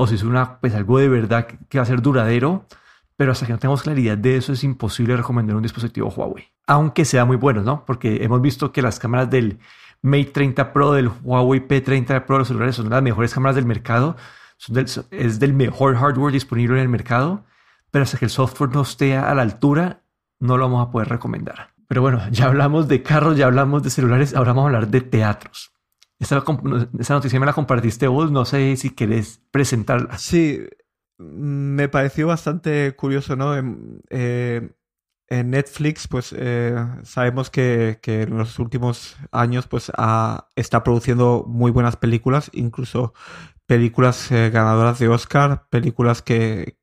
o 0.00 0.06
si 0.06 0.14
es 0.14 0.22
una 0.22 0.60
pues 0.60 0.74
algo 0.76 0.98
de 0.98 1.08
verdad 1.08 1.46
que 1.46 1.78
va 1.78 1.82
a 1.82 1.86
ser 1.86 2.00
duradero, 2.00 2.66
pero 3.16 3.32
hasta 3.32 3.46
que 3.46 3.52
no 3.52 3.58
tengamos 3.58 3.82
claridad 3.82 4.16
de 4.16 4.36
eso 4.36 4.52
es 4.52 4.62
imposible 4.62 5.16
recomendar 5.16 5.56
un 5.56 5.62
dispositivo 5.62 6.08
Huawei, 6.08 6.52
aunque 6.68 7.04
sea 7.04 7.24
muy 7.24 7.36
bueno, 7.36 7.62
¿no? 7.62 7.84
Porque 7.84 8.22
hemos 8.22 8.40
visto 8.40 8.70
que 8.70 8.80
las 8.80 9.00
cámaras 9.00 9.28
del 9.28 9.58
Mate 10.00 10.26
30 10.26 10.72
Pro, 10.72 10.92
del 10.92 11.10
Huawei 11.24 11.66
P30 11.66 12.24
Pro, 12.26 12.38
los 12.38 12.46
celulares 12.46 12.76
son 12.76 12.88
las 12.90 13.02
mejores 13.02 13.34
cámaras 13.34 13.56
del 13.56 13.66
mercado, 13.66 14.16
es 15.10 15.40
del 15.40 15.52
mejor 15.52 15.96
hardware 15.96 16.32
disponible 16.32 16.76
en 16.76 16.82
el 16.82 16.88
mercado, 16.88 17.44
pero 17.90 18.04
hasta 18.04 18.18
que 18.18 18.26
el 18.26 18.30
software 18.30 18.70
no 18.70 18.82
esté 18.82 19.16
a 19.16 19.34
la 19.34 19.42
altura, 19.42 20.02
no 20.38 20.56
lo 20.56 20.66
vamos 20.66 20.86
a 20.86 20.92
poder 20.92 21.08
recomendar. 21.08 21.70
Pero 21.88 22.02
bueno, 22.02 22.22
ya 22.30 22.46
hablamos 22.46 22.86
de 22.86 23.02
carros, 23.02 23.36
ya 23.36 23.46
hablamos 23.46 23.82
de 23.82 23.90
celulares, 23.90 24.36
ahora 24.36 24.52
vamos 24.52 24.62
a 24.62 24.66
hablar 24.66 24.88
de 24.88 25.00
teatros. 25.00 25.72
Esta, 26.18 26.42
noticia 27.14 27.38
me 27.38 27.46
la 27.46 27.52
compartiste 27.52 28.08
vos, 28.08 28.32
no 28.32 28.44
sé 28.44 28.76
si 28.76 28.90
querés 28.90 29.40
presentarla. 29.52 30.18
Sí, 30.18 30.60
me 31.18 31.88
pareció 31.88 32.26
bastante 32.26 32.94
curioso, 32.96 33.36
¿no? 33.36 33.56
Em, 33.56 34.00
eh, 34.10 34.72
en 35.28 35.50
Netflix, 35.50 36.08
pues 36.08 36.34
eh, 36.36 36.74
sabemos 37.04 37.50
que, 37.50 38.00
en 38.04 38.36
los 38.36 38.58
últimos 38.58 39.16
años 39.30 39.66
pues 39.68 39.92
está 40.56 40.82
produciendo 40.82 41.44
muy 41.46 41.70
buenas 41.70 41.96
películas, 41.96 42.50
incluso 42.54 43.12
películas 43.66 44.32
eh, 44.32 44.50
ganadoras 44.50 44.98
de 44.98 45.08
Oscar, 45.08 45.68
películas 45.70 46.22
que, 46.22 46.78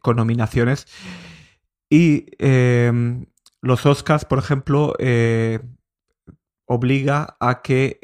con 0.00 0.16
nominaciones. 0.16 0.86
Y 1.90 2.26
los 3.60 3.86
Oscars, 3.86 4.24
por 4.24 4.38
ejemplo, 4.38 4.94
obliga 6.72 7.36
a 7.40 7.62
que 7.62 7.98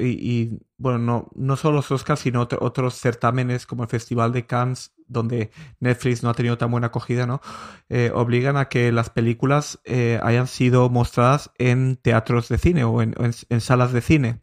y, 0.00 0.58
bueno, 0.78 0.98
no, 0.98 1.28
no 1.34 1.56
solo 1.56 1.76
los 1.76 1.90
Oscars, 1.90 2.20
sino 2.20 2.48
otros 2.60 2.94
certámenes 2.94 3.66
como 3.66 3.82
el 3.82 3.88
Festival 3.88 4.32
de 4.32 4.46
Cannes, 4.46 4.92
donde 5.06 5.50
Netflix 5.80 6.22
no 6.22 6.30
ha 6.30 6.34
tenido 6.34 6.56
tan 6.58 6.70
buena 6.70 6.88
acogida, 6.88 7.26
¿no? 7.26 7.40
Eh, 7.88 8.10
obligan 8.14 8.56
a 8.56 8.68
que 8.68 8.92
las 8.92 9.10
películas 9.10 9.80
eh, 9.84 10.20
hayan 10.22 10.46
sido 10.46 10.88
mostradas 10.88 11.50
en 11.58 11.96
teatros 11.96 12.48
de 12.48 12.58
cine 12.58 12.84
o 12.84 13.02
en, 13.02 13.32
salas 13.60 13.92
de 13.92 14.00
cine. 14.00 14.40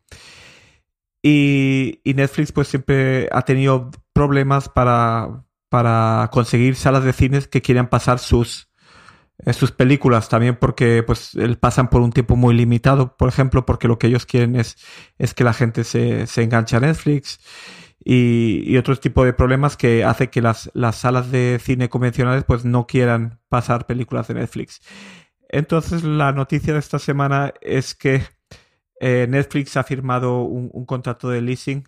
Y, 1.24 2.02
y, 2.04 2.14
Netflix 2.14 2.52
pues 2.52 2.68
siempre 2.68 3.28
ha 3.32 3.42
tenido 3.42 3.92
problemas 4.14 4.70
para, 4.70 5.46
para 5.70 6.30
conseguir 6.32 6.76
salas 6.76 7.04
de 7.04 7.14
cine 7.14 7.42
que 7.42 7.62
quieran 7.62 7.90
pasar 7.90 8.20
sus, 8.20 8.70
sus 9.54 9.72
películas 9.72 10.30
también 10.30 10.56
porque 10.56 11.04
pues 11.04 11.38
pasan 11.60 11.90
por 11.90 12.02
un 12.02 12.12
tiempo 12.12 12.36
muy 12.36 12.56
limitado, 12.56 13.16
por 13.18 13.30
ejemplo, 13.30 13.66
porque 13.66 13.88
lo 13.88 14.00
que 14.00 14.08
ellos 14.08 14.26
quieren 14.26 14.56
es, 14.56 14.78
es 15.18 15.34
que 15.34 15.44
la 15.44 15.54
gente 15.54 15.84
se, 15.84 16.28
se 16.28 16.44
enganche 16.44 16.76
a 16.76 16.80
Netflix 16.80 17.40
y, 18.04 18.64
y 18.66 18.78
otro 18.78 18.96
tipo 18.96 19.26
de 19.26 19.34
problemas 19.34 19.78
que 19.78 20.04
hace 20.04 20.30
que 20.30 20.42
las, 20.42 20.72
las 20.74 20.96
salas 20.96 21.32
de 21.32 21.60
cine 21.62 21.90
convencionales 21.90 22.44
pues 22.46 22.66
no 22.66 22.88
quieran 22.88 23.40
pasar 23.50 23.86
películas 23.86 24.28
de 24.28 24.36
Netflix. 24.36 24.82
Entonces 25.50 26.04
la 26.04 26.32
noticia 26.32 26.74
de 26.74 26.80
esta 26.80 27.00
semana 27.00 27.54
es 27.62 27.96
que 27.96 28.24
eh, 29.00 29.28
Netflix 29.30 29.78
ha 29.78 29.84
firmado 29.84 30.42
un, 30.44 30.86
contrato 30.86 31.30
de 31.30 31.42
leasing 31.42 31.88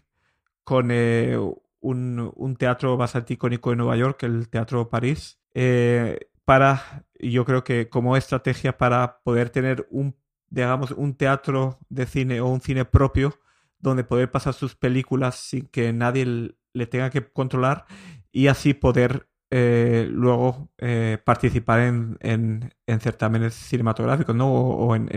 con 0.64 0.90
eh, 0.92 1.38
un, 1.80 2.32
un, 2.36 2.56
teatro 2.56 2.98
bastante 2.98 3.34
icónico 3.34 3.72
de 3.72 3.78
Nueva 3.78 3.98
York, 3.98 4.24
el 4.24 4.50
Teatro 4.50 4.90
París, 4.90 5.40
eh, 5.54 6.20
para 6.46 7.06
yo 7.20 7.46
creo 7.46 7.64
que 7.64 7.90
como 7.90 8.18
estrategia 8.18 8.78
para 8.78 9.20
poder 9.24 9.50
tener 9.50 9.88
un, 9.92 10.16
digamos, 10.50 10.92
un 10.92 11.16
teatro 11.16 11.80
de 11.90 12.06
cine 12.06 12.42
o 12.42 12.48
un 12.48 12.62
cine 12.62 12.86
propio 12.86 13.40
donde 13.80 14.04
poder 14.04 14.32
pasar 14.32 14.54
sus 14.54 14.76
películas 14.76 15.36
sin 15.36 15.68
que 15.68 15.94
nadie 15.94 16.56
le 16.74 16.88
tenga 16.88 17.10
que 17.10 17.26
controlar 17.32 17.86
y 18.32 18.48
así 18.48 18.74
poder 18.74 19.28
eh, 19.52 20.08
luego 20.12 20.70
eh, 20.78 21.18
participar 21.24 21.80
en, 21.80 22.18
en, 22.20 23.00
certámenes 23.00 23.56
cinematográficos 23.56 24.36
¿no? 24.36 24.52
o, 24.52 24.96
en, 24.96 25.10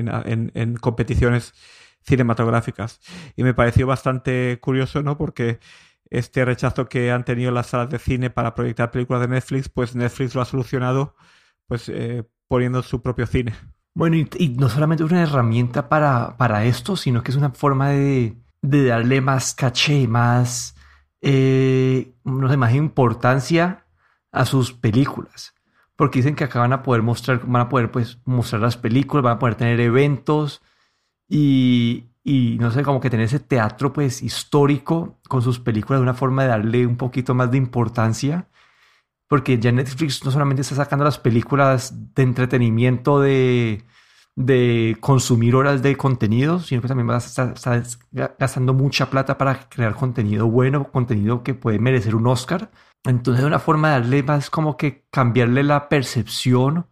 en, 0.54 0.76
competiciones 0.76 1.52
cinematográficas. 2.02 3.00
Y 3.36 3.42
me 3.42 3.52
pareció 3.52 3.86
bastante 3.86 4.58
curioso, 4.60 5.02
¿no? 5.02 5.18
Porque 5.18 5.60
este 6.08 6.44
rechazo 6.44 6.88
que 6.88 7.10
han 7.10 7.24
tenido 7.24 7.52
las 7.52 7.68
salas 7.68 7.90
de 7.90 7.98
cine 7.98 8.30
para 8.30 8.54
proyectar 8.54 8.90
películas 8.90 9.22
de 9.22 9.28
Netflix, 9.28 9.68
pues 9.68 9.94
Netflix 9.94 10.34
lo 10.34 10.40
ha 10.40 10.46
solucionado 10.46 11.14
pues 11.72 11.88
eh, 11.88 12.22
poniendo 12.48 12.82
su 12.82 13.00
propio 13.00 13.26
cine. 13.26 13.54
Bueno, 13.94 14.16
y, 14.16 14.48
no 14.58 14.68
solamente 14.68 15.04
una 15.04 15.22
herramienta 15.22 15.88
para, 15.88 16.36
para, 16.36 16.66
esto, 16.66 16.96
sino 16.96 17.22
que 17.22 17.30
es 17.30 17.36
una 17.38 17.48
forma 17.48 17.88
de, 17.88 18.36
de 18.60 18.84
darle 18.84 19.22
más 19.22 19.54
caché, 19.54 20.06
más, 20.06 20.76
eh, 21.22 22.12
no 22.24 22.50
sé, 22.50 22.58
más 22.58 22.74
importancia 22.74 23.86
a 24.32 24.44
sus 24.44 24.74
películas. 24.74 25.54
Porque 25.96 26.18
dicen 26.18 26.34
que 26.34 26.44
acá 26.44 26.58
van 26.58 26.74
a 26.74 26.82
poder 26.82 27.00
mostrar, 27.00 27.40
van 27.46 27.62
a 27.62 27.68
poder 27.70 27.90
pues 27.90 28.18
mostrar 28.26 28.60
las 28.60 28.76
películas, 28.76 29.24
van 29.24 29.36
a 29.36 29.38
poder 29.38 29.54
tener 29.54 29.80
eventos 29.80 30.60
y, 31.26 32.10
y 32.22 32.58
no 32.60 32.70
sé, 32.70 32.82
como 32.82 33.00
que 33.00 33.08
tener 33.08 33.24
ese 33.24 33.40
teatro 33.40 33.94
pues 33.94 34.22
histórico 34.22 35.20
con 35.26 35.40
sus 35.40 35.58
películas 35.58 36.00
de 36.00 36.02
una 36.02 36.12
forma 36.12 36.42
de 36.42 36.50
darle 36.50 36.86
un 36.86 36.98
poquito 36.98 37.34
más 37.34 37.50
de 37.50 37.56
importancia 37.56 38.50
porque 39.32 39.58
ya 39.58 39.72
Netflix 39.72 40.22
no 40.26 40.30
solamente 40.30 40.60
está 40.60 40.74
sacando 40.74 41.06
las 41.06 41.18
películas 41.18 41.94
de 42.14 42.22
entretenimiento 42.22 43.18
de, 43.18 43.82
de 44.36 44.94
consumir 45.00 45.54
horas 45.54 45.80
de 45.80 45.96
contenido, 45.96 46.58
sino 46.60 46.82
que 46.82 46.88
también 46.88 47.08
va 47.08 47.14
a 47.14 47.16
estar, 47.16 47.54
gastando 48.38 48.74
mucha 48.74 49.08
plata 49.08 49.38
para 49.38 49.70
crear 49.70 49.94
contenido 49.94 50.48
bueno, 50.48 50.84
contenido 50.92 51.42
que 51.42 51.54
puede 51.54 51.78
merecer 51.78 52.14
un 52.14 52.26
Oscar. 52.26 52.70
Entonces, 53.04 53.42
una 53.46 53.58
forma 53.58 53.88
de 53.88 54.00
darle 54.00 54.22
más 54.22 54.50
como 54.50 54.76
que 54.76 55.06
cambiarle 55.10 55.62
la 55.62 55.88
percepción 55.88 56.88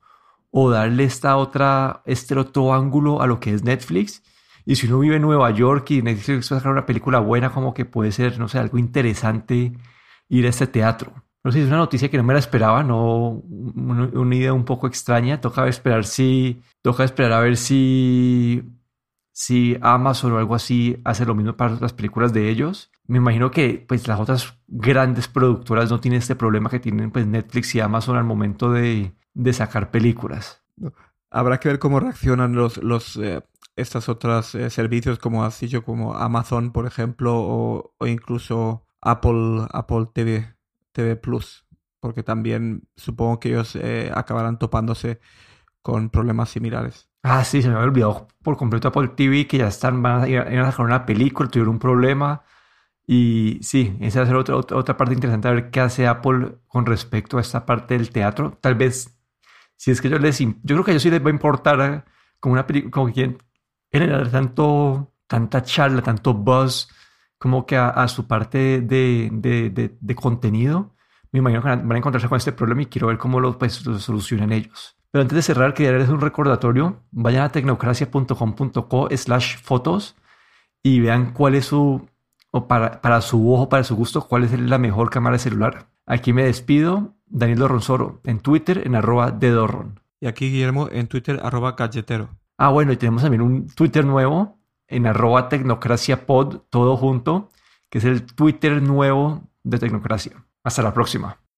o 0.51 0.71
darle 0.71 1.05
esta 1.05 1.37
otra, 1.37 2.01
este 2.07 2.39
otro 2.39 2.73
ángulo 2.73 3.21
a 3.21 3.27
lo 3.27 3.39
que 3.39 3.53
es 3.53 3.65
Netflix. 3.65 4.23
Y 4.65 4.77
si 4.77 4.87
uno 4.87 5.01
vive 5.01 5.17
en 5.17 5.23
Nueva 5.23 5.51
York 5.51 5.91
y 5.91 6.01
Netflix 6.01 6.51
va 6.51 6.57
a 6.57 6.61
sacar 6.61 6.73
una 6.73 6.87
película 6.87 7.19
buena, 7.19 7.53
como 7.53 7.75
que 7.75 7.85
puede 7.85 8.13
ser, 8.13 8.39
no 8.39 8.49
sé, 8.49 8.59
algo 8.59 8.79
interesante 8.79 9.75
ir 10.31 10.47
a 10.47 10.49
este 10.49 10.67
teatro. 10.67 11.13
No 11.43 11.53
sé, 11.53 11.63
es 11.63 11.69
una 11.69 11.79
noticia 11.79 12.11
que 12.11 12.19
no 12.19 12.23
me 12.23 12.35
la 12.35 12.39
esperaba, 12.39 12.83
no 12.83 13.43
una, 13.49 14.35
idea 14.35 14.53
un 14.53 14.65
poco 14.65 14.87
extraña. 14.87 15.41
Toca 15.41 15.67
esperar 15.69 16.05
si, 16.05 16.63
toca 16.83 17.05
esperar 17.05 17.33
a 17.33 17.41
ver 17.41 17.57
si, 17.57 18.63
si 19.33 19.77
Amazon 19.81 20.33
o 20.33 20.39
algo 20.39 20.55
así 20.55 21.01
hace 21.05 21.25
lo 21.25 21.35
mismo 21.35 21.57
para 21.57 21.77
las 21.81 21.95
películas 21.95 22.33
de 22.35 22.51
ellos. 22.51 22.91
Me 23.07 23.19
imagino 23.19 23.51
que 23.51 23.85
pues 23.89 24.07
las 24.07 24.21
otras 24.21 24.59
grandes 24.69 25.29
productoras 25.29 25.91
no 25.91 26.01
tienen 26.01 26.19
este 26.19 26.37
problema 26.37 26.69
que 26.69 26.79
tienen 26.79 27.11
pues 27.11 27.27
Netflix 27.27 27.75
y 27.75 27.81
Amazon 27.81 28.17
al 28.17 28.25
momento 28.25 28.71
de, 28.71 29.15
de 29.33 29.53
sacar 29.53 29.91
películas. 29.91 30.63
Habrá 31.31 31.59
que 31.59 31.69
ver 31.69 31.79
cómo 31.79 32.01
reaccionan 32.01 32.55
los, 32.55 32.77
los 32.79 33.17
eh, 33.17 33.43
estas 33.77 34.09
otras 34.09 34.55
eh, 34.55 34.69
servicios 34.71 35.19
como 35.19 35.45
has 35.45 35.61
como 35.85 36.15
Amazon, 36.15 36.73
por 36.73 36.87
ejemplo, 36.87 37.35
o, 37.37 37.95
o 37.99 38.07
incluso 38.07 38.85
Apple, 39.01 39.67
Apple 39.73 40.07
TV. 40.13 40.55
TV 40.93 41.17
Plus, 41.17 41.67
porque 42.01 42.23
también 42.23 42.89
supongo 42.97 43.41
que 43.41 43.51
ellos 43.51 43.77
eh, 43.77 44.11
acabarán 44.15 44.59
topándose 44.59 45.21
con 45.83 46.11
problemas 46.11 46.51
similares. 46.51 47.09
Ah, 47.23 47.45
sí, 47.45 47.61
se 47.63 47.69
me 47.69 47.75
había 47.75 47.87
olvidado 47.89 48.29
por 48.43 48.57
completo 48.57 48.89
Apple 48.89 49.09
TV 49.09 49.47
que 49.47 49.59
ya 49.59 49.69
están, 49.69 50.03
van 50.03 50.23
a 50.23 50.29
ir 50.29 50.39
a 50.39 50.71
sacar 50.71 50.87
una 50.87 51.05
película, 51.05 51.49
tuvieron 51.49 51.75
un 51.75 51.79
problema. 51.79 52.43
Y 53.07 53.59
sí, 53.63 53.97
esa 54.01 54.21
va 54.21 54.25
a 54.25 54.27
ser 54.29 54.37
otra, 54.37 54.57
otra, 54.57 54.97
parte 54.97 55.15
interesante, 55.15 55.49
a 55.49 55.53
ver 55.53 55.71
qué 55.71 55.81
hace 55.81 56.07
Apple 56.07 56.59
con 56.69 56.87
respecto 56.87 57.39
a 57.39 57.41
esta 57.41 57.67
parte 57.67 57.95
del 57.97 58.11
teatro. 58.11 58.57
Tal 58.61 58.75
vez, 58.77 59.19
si 59.77 59.91
es 59.91 60.01
que 60.01 60.09
yo 60.09 60.19
les... 60.19 60.39
Yo 60.39 60.55
creo 60.63 60.85
que 60.85 60.93
a 60.93 60.95
ellos 60.95 61.03
sí 61.03 61.11
les 61.11 61.23
va 61.23 61.29
a 61.29 61.33
importar 61.33 61.81
eh, 61.81 62.05
como 62.39 62.55
una 62.55 62.67
película, 62.67 62.91
como 62.93 63.13
quien 63.13 63.39
generar 63.91 64.31
tanto, 64.31 65.13
tanta 65.27 65.63
charla, 65.63 66.03
tanto 66.03 66.35
buzz 66.35 66.89
como 67.41 67.65
que 67.65 67.79
a, 67.79 68.07
su 68.09 68.27
parte 68.27 68.83
de, 68.83 69.31
de, 69.33 69.97
de, 69.99 70.15
contenido, 70.15 70.95
me 71.33 71.39
imagino 71.39 71.63
que 71.63 71.69
van 71.69 71.91
a 71.91 71.97
encontrarse 71.97 72.29
con 72.29 72.37
este 72.37 72.53
problema 72.53 72.83
y 72.83 72.87
quiero 72.87 73.07
ver 73.07 73.17
cómo 73.17 73.41
lo, 73.41 73.59
pues, 73.59 73.73
solucionan 73.73 74.53
ellos. 74.53 74.99
Pero 75.11 75.23
antes 75.23 75.37
de 75.37 75.41
cerrar, 75.41 75.73
quería 75.73 75.93
darles 75.93 76.11
un 76.11 76.21
recordatorio. 76.21 77.03
Vayan 77.13 77.45
a 77.45 77.49
tecnocracia.com.co 77.49 79.09
slash 79.17 79.57
fotos 79.57 80.17
y 80.83 81.01
vean 81.01 81.33
cuál 81.33 81.55
es 81.55 81.65
su, 81.65 82.07
o 82.51 82.69
para, 82.69 83.01
para 83.01 83.23
su 83.23 83.51
ojo, 83.51 83.71
para 83.71 83.85
su 83.85 83.97
gusto, 83.97 84.29
cuál 84.29 84.45
es 84.45 84.61
la 84.61 84.77
mejor 84.77 85.09
cámara 85.09 85.37
de 85.37 85.41
celular. 85.41 85.87
Aquí 86.05 86.35
me 86.35 86.45
despido. 86.45 87.15
Daniel 87.25 87.61
Dorronsoro 87.61 88.21
en 88.25 88.41
Twitter 88.41 88.83
en 88.85 88.97
arroba 88.97 89.31
de 89.31 89.49
Dorron. 89.49 90.01
Y 90.21 90.27
aquí 90.27 90.51
Guillermo 90.51 90.89
en 90.93 91.07
Twitter 91.07 91.41
arroba 91.43 91.73
galletero. 91.73 92.29
Ah, 92.59 92.69
bueno, 92.69 92.93
y 92.93 92.99
tenemos 92.99 93.23
también 93.23 93.41
un 93.41 93.67
Twitter 93.69 94.05
nuevo 94.05 94.60
en 94.91 95.07
arroba 95.07 95.49
tecnocraciapod, 95.49 96.63
todo 96.69 96.97
junto, 96.97 97.49
que 97.89 97.99
es 97.99 98.05
el 98.05 98.27
Twitter 98.27 98.83
nuevo 98.83 99.49
de 99.63 99.79
Tecnocracia. 99.79 100.45
Hasta 100.63 100.83
la 100.83 100.93
próxima. 100.93 101.40